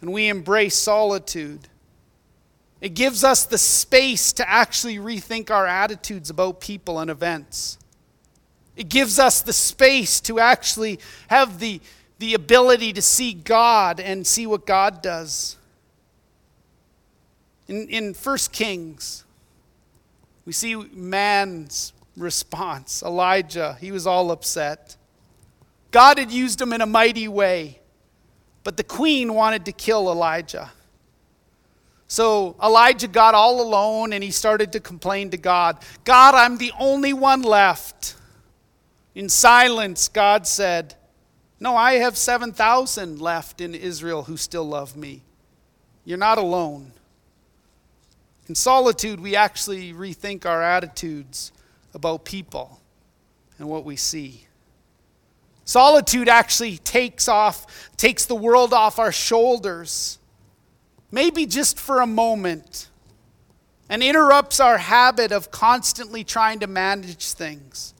and 0.00 0.12
we 0.12 0.28
embrace 0.28 0.76
solitude, 0.76 1.66
it 2.80 2.94
gives 2.94 3.24
us 3.24 3.46
the 3.46 3.58
space 3.58 4.32
to 4.34 4.48
actually 4.48 4.98
rethink 4.98 5.50
our 5.50 5.66
attitudes 5.66 6.30
about 6.30 6.60
people 6.60 7.00
and 7.00 7.10
events. 7.10 7.78
It 8.76 8.88
gives 8.88 9.18
us 9.18 9.42
the 9.42 9.52
space 9.52 10.20
to 10.20 10.38
actually 10.38 11.00
have 11.26 11.58
the, 11.58 11.80
the 12.20 12.34
ability 12.34 12.92
to 12.92 13.02
see 13.02 13.32
God 13.32 13.98
and 13.98 14.24
see 14.24 14.46
what 14.46 14.66
God 14.66 15.02
does. 15.02 15.56
In, 17.66 17.88
in 17.88 18.14
1 18.14 18.38
Kings, 18.52 19.24
we 20.44 20.52
see 20.52 20.76
man's 20.76 21.92
response. 22.16 23.02
Elijah, 23.02 23.76
he 23.80 23.90
was 23.90 24.06
all 24.06 24.30
upset. 24.30 24.96
God 25.90 26.18
had 26.18 26.30
used 26.30 26.60
him 26.60 26.72
in 26.72 26.80
a 26.80 26.86
mighty 26.86 27.28
way, 27.28 27.80
but 28.62 28.76
the 28.76 28.84
queen 28.84 29.34
wanted 29.34 29.64
to 29.64 29.72
kill 29.72 30.10
Elijah. 30.10 30.70
So 32.06 32.56
Elijah 32.62 33.08
got 33.08 33.34
all 33.34 33.60
alone 33.62 34.12
and 34.12 34.22
he 34.22 34.30
started 34.32 34.72
to 34.72 34.80
complain 34.80 35.30
to 35.30 35.36
God 35.36 35.78
God, 36.04 36.34
I'm 36.34 36.58
the 36.58 36.72
only 36.78 37.12
one 37.12 37.42
left. 37.42 38.16
In 39.14 39.28
silence, 39.28 40.08
God 40.08 40.46
said, 40.46 40.94
No, 41.58 41.76
I 41.76 41.94
have 41.94 42.16
7,000 42.16 43.20
left 43.20 43.60
in 43.60 43.74
Israel 43.74 44.24
who 44.24 44.36
still 44.36 44.64
love 44.64 44.96
me. 44.96 45.22
You're 46.04 46.18
not 46.18 46.38
alone. 46.38 46.92
In 48.48 48.54
solitude, 48.54 49.20
we 49.20 49.36
actually 49.36 49.92
rethink 49.92 50.44
our 50.46 50.62
attitudes 50.62 51.52
about 51.94 52.24
people 52.24 52.80
and 53.58 53.68
what 53.68 53.84
we 53.84 53.94
see. 53.94 54.48
Solitude 55.70 56.28
actually 56.28 56.78
takes 56.78 57.28
off, 57.28 57.92
takes 57.96 58.24
the 58.24 58.34
world 58.34 58.72
off 58.72 58.98
our 58.98 59.12
shoulders, 59.12 60.18
maybe 61.12 61.46
just 61.46 61.78
for 61.78 62.00
a 62.00 62.08
moment, 62.08 62.88
and 63.88 64.02
interrupts 64.02 64.58
our 64.58 64.78
habit 64.78 65.30
of 65.30 65.52
constantly 65.52 66.24
trying 66.24 66.58
to 66.58 66.66
manage 66.66 67.34
things, 67.34 67.94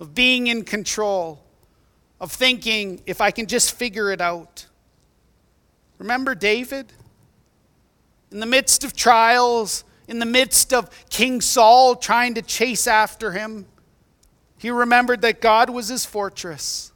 of 0.00 0.12
being 0.12 0.48
in 0.48 0.64
control, 0.64 1.40
of 2.20 2.32
thinking, 2.32 3.00
if 3.06 3.20
I 3.20 3.30
can 3.30 3.46
just 3.46 3.76
figure 3.76 4.10
it 4.10 4.20
out. 4.20 4.66
Remember 5.98 6.34
David? 6.34 6.92
In 8.32 8.40
the 8.40 8.46
midst 8.46 8.82
of 8.82 8.92
trials, 8.92 9.84
in 10.08 10.18
the 10.18 10.26
midst 10.26 10.72
of 10.72 10.90
King 11.10 11.40
Saul 11.40 11.94
trying 11.94 12.34
to 12.34 12.42
chase 12.42 12.88
after 12.88 13.30
him, 13.30 13.66
he 14.58 14.68
remembered 14.68 15.20
that 15.20 15.40
God 15.40 15.70
was 15.70 15.86
his 15.86 16.04
fortress 16.04 16.90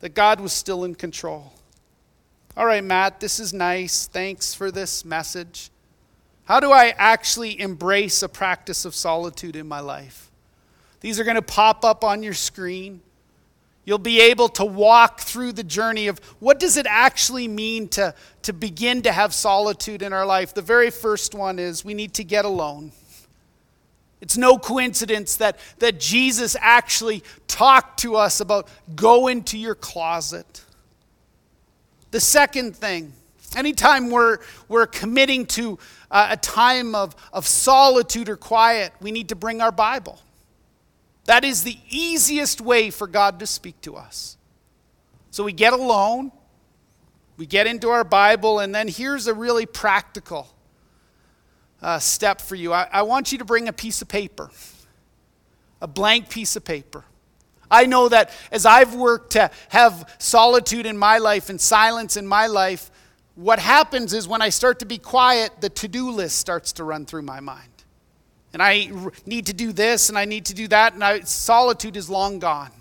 that 0.00 0.14
God 0.14 0.40
was 0.40 0.52
still 0.52 0.84
in 0.84 0.94
control. 0.94 1.52
All 2.56 2.66
right, 2.66 2.82
Matt, 2.82 3.20
this 3.20 3.38
is 3.38 3.52
nice. 3.52 4.06
Thanks 4.06 4.54
for 4.54 4.70
this 4.70 5.04
message. 5.04 5.70
How 6.44 6.58
do 6.58 6.72
I 6.72 6.94
actually 6.98 7.60
embrace 7.60 8.22
a 8.22 8.28
practice 8.28 8.84
of 8.84 8.94
solitude 8.94 9.54
in 9.54 9.68
my 9.68 9.80
life? 9.80 10.30
These 11.00 11.20
are 11.20 11.24
going 11.24 11.36
to 11.36 11.42
pop 11.42 11.84
up 11.84 12.02
on 12.02 12.22
your 12.22 12.34
screen. 12.34 13.00
You'll 13.84 13.98
be 13.98 14.20
able 14.20 14.48
to 14.50 14.64
walk 14.64 15.20
through 15.20 15.52
the 15.52 15.62
journey 15.62 16.08
of 16.08 16.18
what 16.38 16.58
does 16.60 16.76
it 16.76 16.86
actually 16.88 17.48
mean 17.48 17.88
to, 17.88 18.14
to 18.42 18.52
begin 18.52 19.02
to 19.02 19.12
have 19.12 19.32
solitude 19.32 20.02
in 20.02 20.12
our 20.12 20.26
life. 20.26 20.52
The 20.52 20.62
very 20.62 20.90
first 20.90 21.34
one 21.34 21.58
is 21.58 21.84
we 21.84 21.94
need 21.94 22.14
to 22.14 22.24
get 22.24 22.44
alone. 22.44 22.92
It's 24.20 24.36
no 24.36 24.58
coincidence 24.58 25.36
that, 25.36 25.58
that 25.78 25.98
Jesus 25.98 26.54
actually 26.60 27.22
talked 27.48 28.00
to 28.00 28.16
us 28.16 28.40
about 28.40 28.68
go 28.94 29.28
into 29.28 29.56
your 29.56 29.74
closet. 29.74 30.64
The 32.10 32.20
second 32.20 32.76
thing, 32.76 33.12
anytime 33.56 34.10
we're, 34.10 34.38
we're 34.68 34.86
committing 34.86 35.46
to 35.46 35.78
uh, 36.10 36.28
a 36.30 36.36
time 36.36 36.94
of, 36.94 37.16
of 37.32 37.46
solitude 37.46 38.28
or 38.28 38.36
quiet, 38.36 38.92
we 39.00 39.10
need 39.10 39.30
to 39.30 39.36
bring 39.36 39.60
our 39.60 39.72
Bible. 39.72 40.18
That 41.24 41.44
is 41.44 41.62
the 41.62 41.78
easiest 41.88 42.60
way 42.60 42.90
for 42.90 43.06
God 43.06 43.38
to 43.40 43.46
speak 43.46 43.80
to 43.82 43.96
us. 43.96 44.36
So 45.30 45.44
we 45.44 45.52
get 45.52 45.72
alone, 45.72 46.32
we 47.36 47.46
get 47.46 47.66
into 47.66 47.88
our 47.88 48.04
Bible, 48.04 48.58
and 48.58 48.74
then 48.74 48.88
here's 48.88 49.28
a 49.28 49.34
really 49.34 49.64
practical 49.64 50.48
uh, 51.82 51.98
step 51.98 52.40
for 52.40 52.54
you. 52.54 52.72
I, 52.72 52.88
I 52.92 53.02
want 53.02 53.32
you 53.32 53.38
to 53.38 53.44
bring 53.44 53.68
a 53.68 53.72
piece 53.72 54.02
of 54.02 54.08
paper, 54.08 54.50
a 55.80 55.86
blank 55.86 56.28
piece 56.28 56.56
of 56.56 56.64
paper. 56.64 57.04
I 57.70 57.86
know 57.86 58.08
that 58.08 58.30
as 58.50 58.66
I've 58.66 58.94
worked 58.94 59.32
to 59.32 59.50
have 59.68 60.16
solitude 60.18 60.86
in 60.86 60.98
my 60.98 61.18
life 61.18 61.50
and 61.50 61.60
silence 61.60 62.16
in 62.16 62.26
my 62.26 62.46
life, 62.46 62.90
what 63.36 63.58
happens 63.58 64.12
is 64.12 64.26
when 64.26 64.42
I 64.42 64.48
start 64.48 64.80
to 64.80 64.86
be 64.86 64.98
quiet, 64.98 65.60
the 65.60 65.70
to 65.70 65.88
do 65.88 66.10
list 66.10 66.38
starts 66.38 66.72
to 66.72 66.84
run 66.84 67.06
through 67.06 67.22
my 67.22 67.40
mind. 67.40 67.68
And 68.52 68.60
I 68.60 68.90
need 69.24 69.46
to 69.46 69.52
do 69.52 69.72
this 69.72 70.08
and 70.08 70.18
I 70.18 70.24
need 70.24 70.46
to 70.46 70.54
do 70.54 70.66
that, 70.68 70.94
and 70.94 71.04
I, 71.04 71.20
solitude 71.20 71.96
is 71.96 72.10
long 72.10 72.40
gone. 72.40 72.72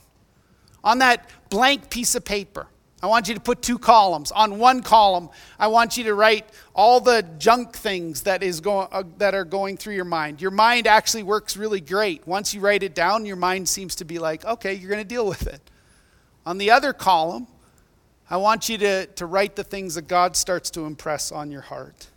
On 0.83 0.99
that 0.99 1.29
blank 1.49 1.89
piece 1.89 2.15
of 2.15 2.25
paper, 2.25 2.67
I 3.01 3.07
want 3.07 3.29
you 3.29 3.33
to 3.33 3.39
put 3.39 3.61
two 3.61 3.79
columns. 3.79 4.31
On 4.31 4.59
one 4.59 4.83
column, 4.83 5.29
I 5.57 5.67
want 5.67 5.95
you 5.95 6.03
to 6.05 6.13
write 6.13 6.45
all 6.75 6.99
the 6.99 7.25
junk 7.37 7.73
things 7.73 8.23
that, 8.23 8.43
is 8.43 8.59
go- 8.59 8.89
uh, 8.91 9.03
that 9.17 9.33
are 9.33 9.45
going 9.45 9.77
through 9.77 9.93
your 9.93 10.05
mind. 10.05 10.41
Your 10.41 10.51
mind 10.51 10.85
actually 10.85 11.23
works 11.23 11.55
really 11.55 11.79
great. 11.79 12.27
Once 12.27 12.53
you 12.53 12.59
write 12.59 12.83
it 12.83 12.93
down, 12.93 13.25
your 13.25 13.37
mind 13.37 13.69
seems 13.69 13.95
to 13.95 14.05
be 14.05 14.19
like, 14.19 14.43
okay, 14.43 14.73
you're 14.73 14.89
going 14.89 15.01
to 15.01 15.07
deal 15.07 15.25
with 15.25 15.47
it. 15.47 15.61
On 16.45 16.57
the 16.57 16.71
other 16.71 16.91
column, 16.91 17.47
I 18.29 18.35
want 18.37 18.67
you 18.67 18.77
to, 18.79 19.05
to 19.05 19.25
write 19.25 19.55
the 19.55 19.63
things 19.63 19.95
that 19.95 20.07
God 20.07 20.35
starts 20.35 20.69
to 20.71 20.85
impress 20.85 21.31
on 21.31 21.51
your 21.51 21.61
heart. 21.61 22.07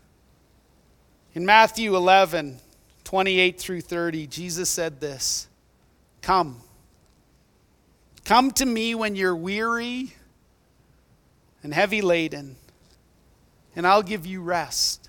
In 1.35 1.47
Matthew 1.47 1.95
11, 1.97 2.59
28 3.05 3.59
through 3.59 3.81
30, 3.83 4.27
Jesus 4.27 4.69
said 4.69 5.01
this 5.01 5.47
Come. 6.23 6.61
Come 8.25 8.51
to 8.53 8.67
me 8.67 8.95
when 8.95 9.15
you're 9.15 9.37
weary 9.37 10.13
and 11.63 11.73
heavy 11.73 12.03
laden, 12.03 12.57
and 13.77 13.87
I'll 13.87 14.03
give 14.03 14.27
you 14.27 14.43
rest. 14.43 15.09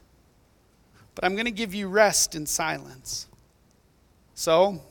But 1.15 1.25
I'm 1.25 1.33
going 1.33 1.45
to 1.45 1.51
give 1.51 1.73
you 1.73 1.87
rest 1.87 2.35
in 2.35 2.45
silence. 2.45 3.27
So, 4.35 4.81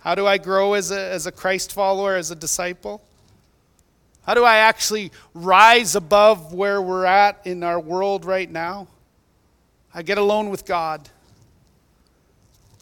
how 0.00 0.14
do 0.14 0.26
I 0.26 0.38
grow 0.38 0.74
as 0.74 0.90
a, 0.90 1.00
as 1.00 1.26
a 1.26 1.32
Christ 1.32 1.72
follower, 1.72 2.16
as 2.16 2.30
a 2.30 2.36
disciple? 2.36 3.02
How 4.22 4.34
do 4.34 4.44
I 4.44 4.58
actually 4.58 5.12
rise 5.34 5.96
above 5.96 6.52
where 6.52 6.80
we're 6.80 7.06
at 7.06 7.40
in 7.46 7.62
our 7.62 7.80
world 7.80 8.24
right 8.24 8.50
now? 8.50 8.88
I 9.92 10.02
get 10.02 10.18
alone 10.18 10.50
with 10.50 10.64
God. 10.64 11.08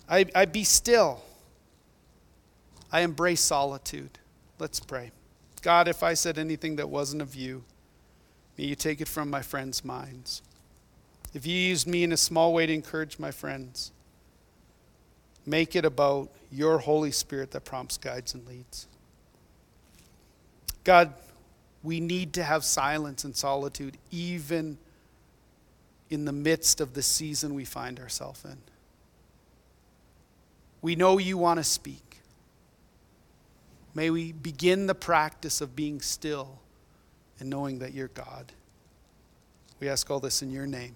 I, 0.08 0.26
I 0.34 0.44
be 0.44 0.64
still. 0.64 1.22
I 2.90 3.00
embrace 3.00 3.40
solitude. 3.40 4.18
Let's 4.58 4.80
pray. 4.80 5.12
God, 5.62 5.88
if 5.88 6.02
I 6.02 6.14
said 6.14 6.38
anything 6.38 6.76
that 6.76 6.88
wasn't 6.88 7.22
of 7.22 7.34
you, 7.34 7.64
May 8.58 8.64
you 8.64 8.74
take 8.74 9.00
it 9.00 9.06
from 9.06 9.30
my 9.30 9.40
friends' 9.40 9.84
minds. 9.84 10.42
If 11.32 11.46
you 11.46 11.54
used 11.54 11.86
me 11.86 12.02
in 12.02 12.12
a 12.12 12.16
small 12.16 12.52
way 12.52 12.66
to 12.66 12.72
encourage 12.72 13.18
my 13.18 13.30
friends, 13.30 13.92
make 15.46 15.76
it 15.76 15.84
about 15.84 16.30
your 16.50 16.78
Holy 16.78 17.12
Spirit 17.12 17.52
that 17.52 17.64
prompts, 17.64 17.96
guides, 17.96 18.34
and 18.34 18.44
leads. 18.48 18.88
God, 20.82 21.14
we 21.84 22.00
need 22.00 22.32
to 22.32 22.42
have 22.42 22.64
silence 22.64 23.22
and 23.22 23.36
solitude 23.36 23.96
even 24.10 24.78
in 26.10 26.24
the 26.24 26.32
midst 26.32 26.80
of 26.80 26.94
the 26.94 27.02
season 27.02 27.54
we 27.54 27.64
find 27.64 28.00
ourselves 28.00 28.44
in. 28.44 28.58
We 30.82 30.96
know 30.96 31.18
you 31.18 31.38
want 31.38 31.58
to 31.58 31.64
speak. 31.64 32.20
May 33.94 34.10
we 34.10 34.32
begin 34.32 34.86
the 34.86 34.94
practice 34.94 35.60
of 35.60 35.76
being 35.76 36.00
still 36.00 36.58
and 37.40 37.48
knowing 37.48 37.78
that 37.78 37.94
you're 37.94 38.08
God. 38.08 38.52
We 39.80 39.88
ask 39.88 40.10
all 40.10 40.20
this 40.20 40.42
in 40.42 40.50
your 40.50 40.66
name. 40.66 40.94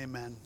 Amen. 0.00 0.36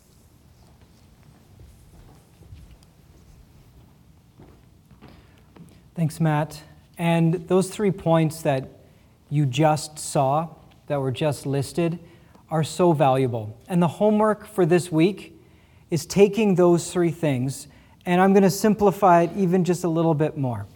Thanks, 5.95 6.21
Matt. 6.21 6.63
And 6.97 7.35
those 7.49 7.71
three 7.71 7.91
points 7.91 8.43
that 8.43 8.69
you 9.31 9.47
just 9.47 9.99
saw, 9.99 10.49
that 10.87 11.01
were 11.01 11.13
just 11.13 11.47
listed, 11.47 11.99
are 12.51 12.65
so 12.65 12.93
valuable. 12.93 13.57
And 13.69 13.83
the 13.83 13.89
homework 13.89 14.47
for 14.47 14.65
this 14.65 14.91
week 14.91 15.39
is 15.91 16.07
taking 16.07 16.55
those 16.55 16.93
three 16.93 17.11
things, 17.11 17.69
and 18.05 18.21
I'm 18.21 18.33
going 18.33 18.43
to 18.43 18.51
simplify 18.51 19.23
it 19.23 19.31
even 19.37 19.65
just 19.65 19.85
a 19.85 19.89
little 19.89 20.15
bit 20.15 20.37
more. 20.37 20.67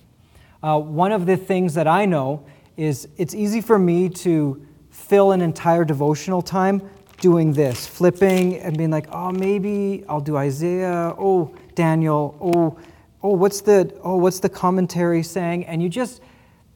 Uh, 0.62 0.78
one 0.78 1.12
of 1.12 1.26
the 1.26 1.36
things 1.36 1.74
that 1.74 1.86
I 1.86 2.06
know 2.06 2.44
is 2.82 3.08
it's 3.16 3.34
easy 3.34 3.60
for 3.60 3.78
me 3.78 4.08
to 4.08 4.66
fill 4.90 5.32
an 5.32 5.40
entire 5.40 5.84
devotional 5.84 6.42
time 6.42 6.82
doing 7.20 7.52
this, 7.52 7.86
flipping 7.86 8.58
and 8.58 8.76
being 8.76 8.90
like, 8.90 9.06
oh, 9.12 9.30
maybe 9.30 10.04
I'll 10.08 10.20
do 10.20 10.36
Isaiah. 10.36 11.14
Oh, 11.16 11.54
Daniel. 11.76 12.36
Oh, 12.40 12.78
oh, 13.22 13.34
what's 13.36 13.60
the 13.60 13.94
oh, 14.02 14.16
what's 14.16 14.40
the 14.40 14.48
commentary 14.48 15.22
saying? 15.22 15.64
And 15.66 15.80
you 15.80 15.88
just 15.88 16.20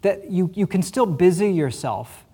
that 0.02 0.30
you 0.30 0.50
you 0.54 0.66
can 0.66 0.82
still 0.82 1.06
busy 1.06 1.50
yourself 1.50 2.24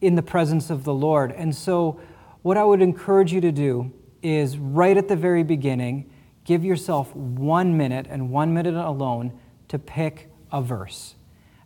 in 0.00 0.14
the 0.14 0.22
presence 0.22 0.70
of 0.70 0.84
the 0.84 0.94
Lord. 0.94 1.32
And 1.32 1.54
so, 1.54 2.00
what 2.42 2.56
I 2.56 2.64
would 2.64 2.80
encourage 2.80 3.32
you 3.32 3.42
to 3.42 3.52
do 3.52 3.92
is 4.22 4.56
right 4.56 4.96
at 4.96 5.06
the 5.06 5.16
very 5.16 5.42
beginning, 5.42 6.10
give 6.44 6.64
yourself 6.64 7.14
one 7.14 7.76
minute 7.76 8.06
and 8.08 8.30
one 8.30 8.54
minute 8.54 8.74
alone 8.74 9.38
to 9.68 9.78
pick 9.78 10.30
a 10.50 10.62
verse. 10.62 11.14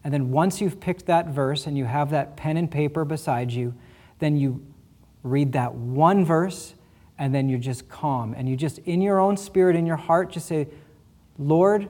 And 0.05 0.13
then 0.13 0.31
once 0.31 0.61
you've 0.61 0.81
picked 0.81 1.07
that 1.07 1.29
verse 1.29 1.67
and 1.67 1.79
you 1.79 1.85
have 1.85 2.11
that 2.11 2.37
pen 2.37 2.57
and 2.57 2.71
paper 2.71 3.05
beside 3.05 3.53
you, 3.53 3.75
then 4.19 4.37
you 4.37 4.65
read 5.23 5.53
that 5.53 5.75
one 5.75 6.25
verse 6.25 6.75
and 7.19 7.35
then 7.35 7.49
you're 7.49 7.59
just 7.59 7.89
calm. 7.89 8.35
And 8.37 8.49
you 8.49 8.57
just, 8.57 8.79
in 8.79 9.01
your 9.01 9.21
own 9.21 9.37
spirit, 9.37 9.77
in 9.77 9.87
your 9.87 9.97
heart, 9.97 10.33
just 10.33 10.47
say, 10.47 10.69
Lord, 11.39 11.89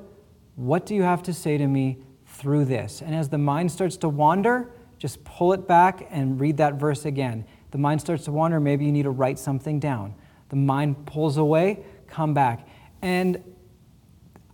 what 0.56 0.84
do 0.84 0.94
you 0.94 1.02
have 1.02 1.22
to 1.24 1.32
say 1.32 1.56
to 1.56 1.66
me 1.66 1.98
through 2.26 2.66
this? 2.66 3.00
And 3.00 3.14
as 3.14 3.28
the 3.28 3.38
mind 3.38 3.72
starts 3.72 3.96
to 3.98 4.08
wander, 4.08 4.70
just 4.98 5.24
pull 5.24 5.52
it 5.52 5.66
back 5.66 6.06
and 6.10 6.38
read 6.40 6.58
that 6.58 6.74
verse 6.74 7.04
again. 7.04 7.46
The 7.70 7.78
mind 7.78 8.00
starts 8.00 8.24
to 8.24 8.32
wander, 8.32 8.60
maybe 8.60 8.84
you 8.84 8.92
need 8.92 9.04
to 9.04 9.10
write 9.10 9.38
something 9.38 9.80
down. 9.80 10.14
The 10.50 10.56
mind 10.56 11.06
pulls 11.06 11.38
away, 11.38 11.84
come 12.06 12.34
back. 12.34 12.68
And 13.00 13.42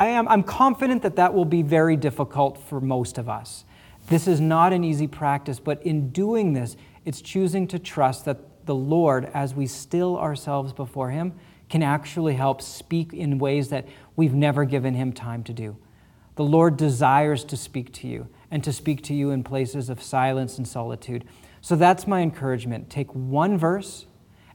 I 0.00 0.08
am, 0.08 0.28
I'm 0.28 0.42
confident 0.42 1.02
that 1.02 1.16
that 1.16 1.34
will 1.34 1.44
be 1.44 1.62
very 1.62 1.96
difficult 1.96 2.58
for 2.58 2.80
most 2.80 3.18
of 3.18 3.28
us. 3.28 3.64
This 4.08 4.28
is 4.28 4.40
not 4.40 4.72
an 4.72 4.84
easy 4.84 5.06
practice, 5.06 5.58
but 5.58 5.82
in 5.84 6.10
doing 6.10 6.52
this, 6.52 6.76
it's 7.04 7.20
choosing 7.20 7.66
to 7.68 7.78
trust 7.78 8.24
that 8.24 8.66
the 8.66 8.74
Lord, 8.74 9.30
as 9.34 9.54
we 9.54 9.66
still 9.66 10.16
ourselves 10.16 10.72
before 10.72 11.10
Him, 11.10 11.34
can 11.68 11.82
actually 11.82 12.34
help 12.34 12.62
speak 12.62 13.12
in 13.12 13.38
ways 13.38 13.68
that 13.70 13.86
we've 14.16 14.34
never 14.34 14.64
given 14.64 14.94
Him 14.94 15.12
time 15.12 15.42
to 15.44 15.52
do. 15.52 15.76
The 16.36 16.44
Lord 16.44 16.76
desires 16.76 17.44
to 17.44 17.56
speak 17.56 17.92
to 17.94 18.06
you 18.06 18.28
and 18.50 18.62
to 18.64 18.72
speak 18.72 19.02
to 19.04 19.14
you 19.14 19.30
in 19.30 19.42
places 19.42 19.90
of 19.90 20.02
silence 20.02 20.56
and 20.56 20.66
solitude. 20.66 21.24
So 21.60 21.74
that's 21.74 22.06
my 22.06 22.20
encouragement. 22.20 22.88
Take 22.88 23.12
one 23.12 23.58
verse 23.58 24.06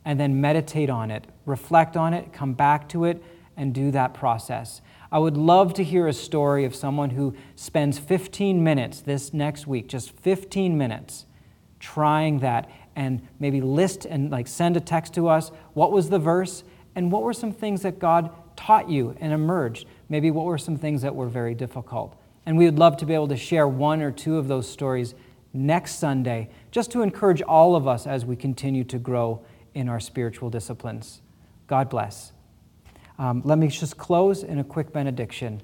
and 0.06 0.20
then 0.20 0.40
meditate 0.40 0.90
on 0.90 1.12
it, 1.12 1.26
reflect 1.46 1.98
on 1.98 2.14
it, 2.14 2.32
come 2.32 2.54
back 2.54 2.88
to 2.90 3.06
it, 3.06 3.22
and 3.58 3.74
do 3.74 3.92
that 3.92 4.14
process. 4.14 4.82
I 5.14 5.20
would 5.20 5.38
love 5.38 5.76
to 5.76 5.84
hear 5.84 6.08
a 6.08 6.14
story 6.14 6.66
of 6.66 6.74
someone 6.74 7.12
who 7.12 7.36
spends 7.56 8.00
15 8.00 8.64
minutes 8.64 9.02
this 9.02 9.32
next 9.32 9.68
week, 9.68 9.88
just 9.88 10.10
15 10.22 10.76
minutes, 10.76 11.28
trying 11.80 12.40
that 12.40 12.68
and 12.96 13.22
maybe 13.40 13.62
list 13.62 14.06
and 14.06 14.32
like 14.32 14.48
send 14.48 14.76
a 14.76 14.80
text 14.80 15.14
to 15.14 15.28
us. 15.28 15.52
What 15.76 15.92
was 15.92 16.10
the 16.10 16.18
verse? 16.18 16.64
And 16.96 17.12
what 17.12 17.22
were 17.22 17.34
some 17.34 17.52
things 17.52 17.84
that 17.84 18.00
God 18.00 18.32
taught 18.56 18.90
you 18.90 19.16
and 19.20 19.32
emerged? 19.32 19.86
Maybe 20.10 20.32
what 20.32 20.46
were 20.46 20.58
some 20.58 20.78
things 20.78 21.04
that 21.04 21.14
were 21.14 21.30
very 21.30 21.54
difficult? 21.54 22.20
And 22.48 22.58
we 22.58 22.66
would 22.66 22.80
love 22.80 22.98
to 22.98 23.06
be 23.06 23.14
able 23.14 23.28
to 23.28 23.38
share 23.38 23.68
one 23.68 24.02
or 24.02 24.12
two 24.12 24.38
of 24.38 24.48
those 24.48 24.68
stories 24.68 25.14
next 25.54 26.00
Sunday, 26.00 26.50
just 26.72 26.90
to 26.90 27.04
encourage 27.04 27.44
all 27.44 27.76
of 27.76 27.88
us 27.88 28.08
as 28.08 28.26
we 28.26 28.36
continue 28.36 28.84
to 28.86 28.98
grow 28.98 29.46
in 29.76 29.90
our 29.90 30.00
spiritual 30.00 30.50
disciplines. 30.50 31.22
God 31.68 31.88
bless. 31.88 32.34
Um, 33.18 33.42
let 33.46 33.58
me 33.58 33.68
just 33.68 33.98
close 33.98 34.44
in 34.44 34.60
a 34.60 34.64
quick 34.64 34.92
benediction. 34.92 35.62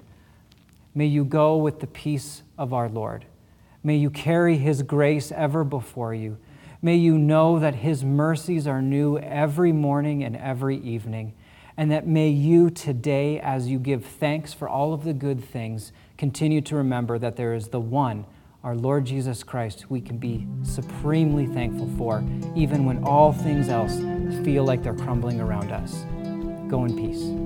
May 0.94 1.06
you 1.06 1.24
go 1.24 1.56
with 1.56 1.80
the 1.80 1.86
peace 1.86 2.42
of 2.58 2.72
our 2.72 2.88
Lord. 2.88 3.24
May 3.82 3.96
you 3.96 4.10
carry 4.10 4.56
his 4.56 4.82
grace 4.82 5.32
ever 5.32 5.64
before 5.64 6.14
you. 6.14 6.36
May 6.82 6.96
you 6.96 7.18
know 7.18 7.58
that 7.58 7.76
his 7.76 8.04
mercies 8.04 8.66
are 8.66 8.82
new 8.82 9.18
every 9.18 9.72
morning 9.72 10.24
and 10.24 10.36
every 10.36 10.78
evening. 10.78 11.34
And 11.76 11.90
that 11.90 12.06
may 12.06 12.28
you 12.28 12.70
today, 12.70 13.40
as 13.40 13.68
you 13.68 13.78
give 13.78 14.04
thanks 14.04 14.52
for 14.52 14.68
all 14.68 14.92
of 14.92 15.04
the 15.04 15.14
good 15.14 15.42
things, 15.42 15.92
continue 16.18 16.60
to 16.62 16.76
remember 16.76 17.18
that 17.18 17.36
there 17.36 17.54
is 17.54 17.68
the 17.68 17.80
one, 17.80 18.26
our 18.62 18.76
Lord 18.76 19.06
Jesus 19.06 19.42
Christ, 19.42 19.90
we 19.90 20.02
can 20.02 20.18
be 20.18 20.46
supremely 20.62 21.46
thankful 21.46 21.90
for, 21.96 22.22
even 22.54 22.84
when 22.84 23.02
all 23.04 23.32
things 23.32 23.70
else 23.70 23.96
feel 24.44 24.64
like 24.64 24.82
they're 24.82 24.94
crumbling 24.94 25.40
around 25.40 25.72
us. 25.72 26.04
Go 26.68 26.84
in 26.84 26.94
peace. 26.94 27.39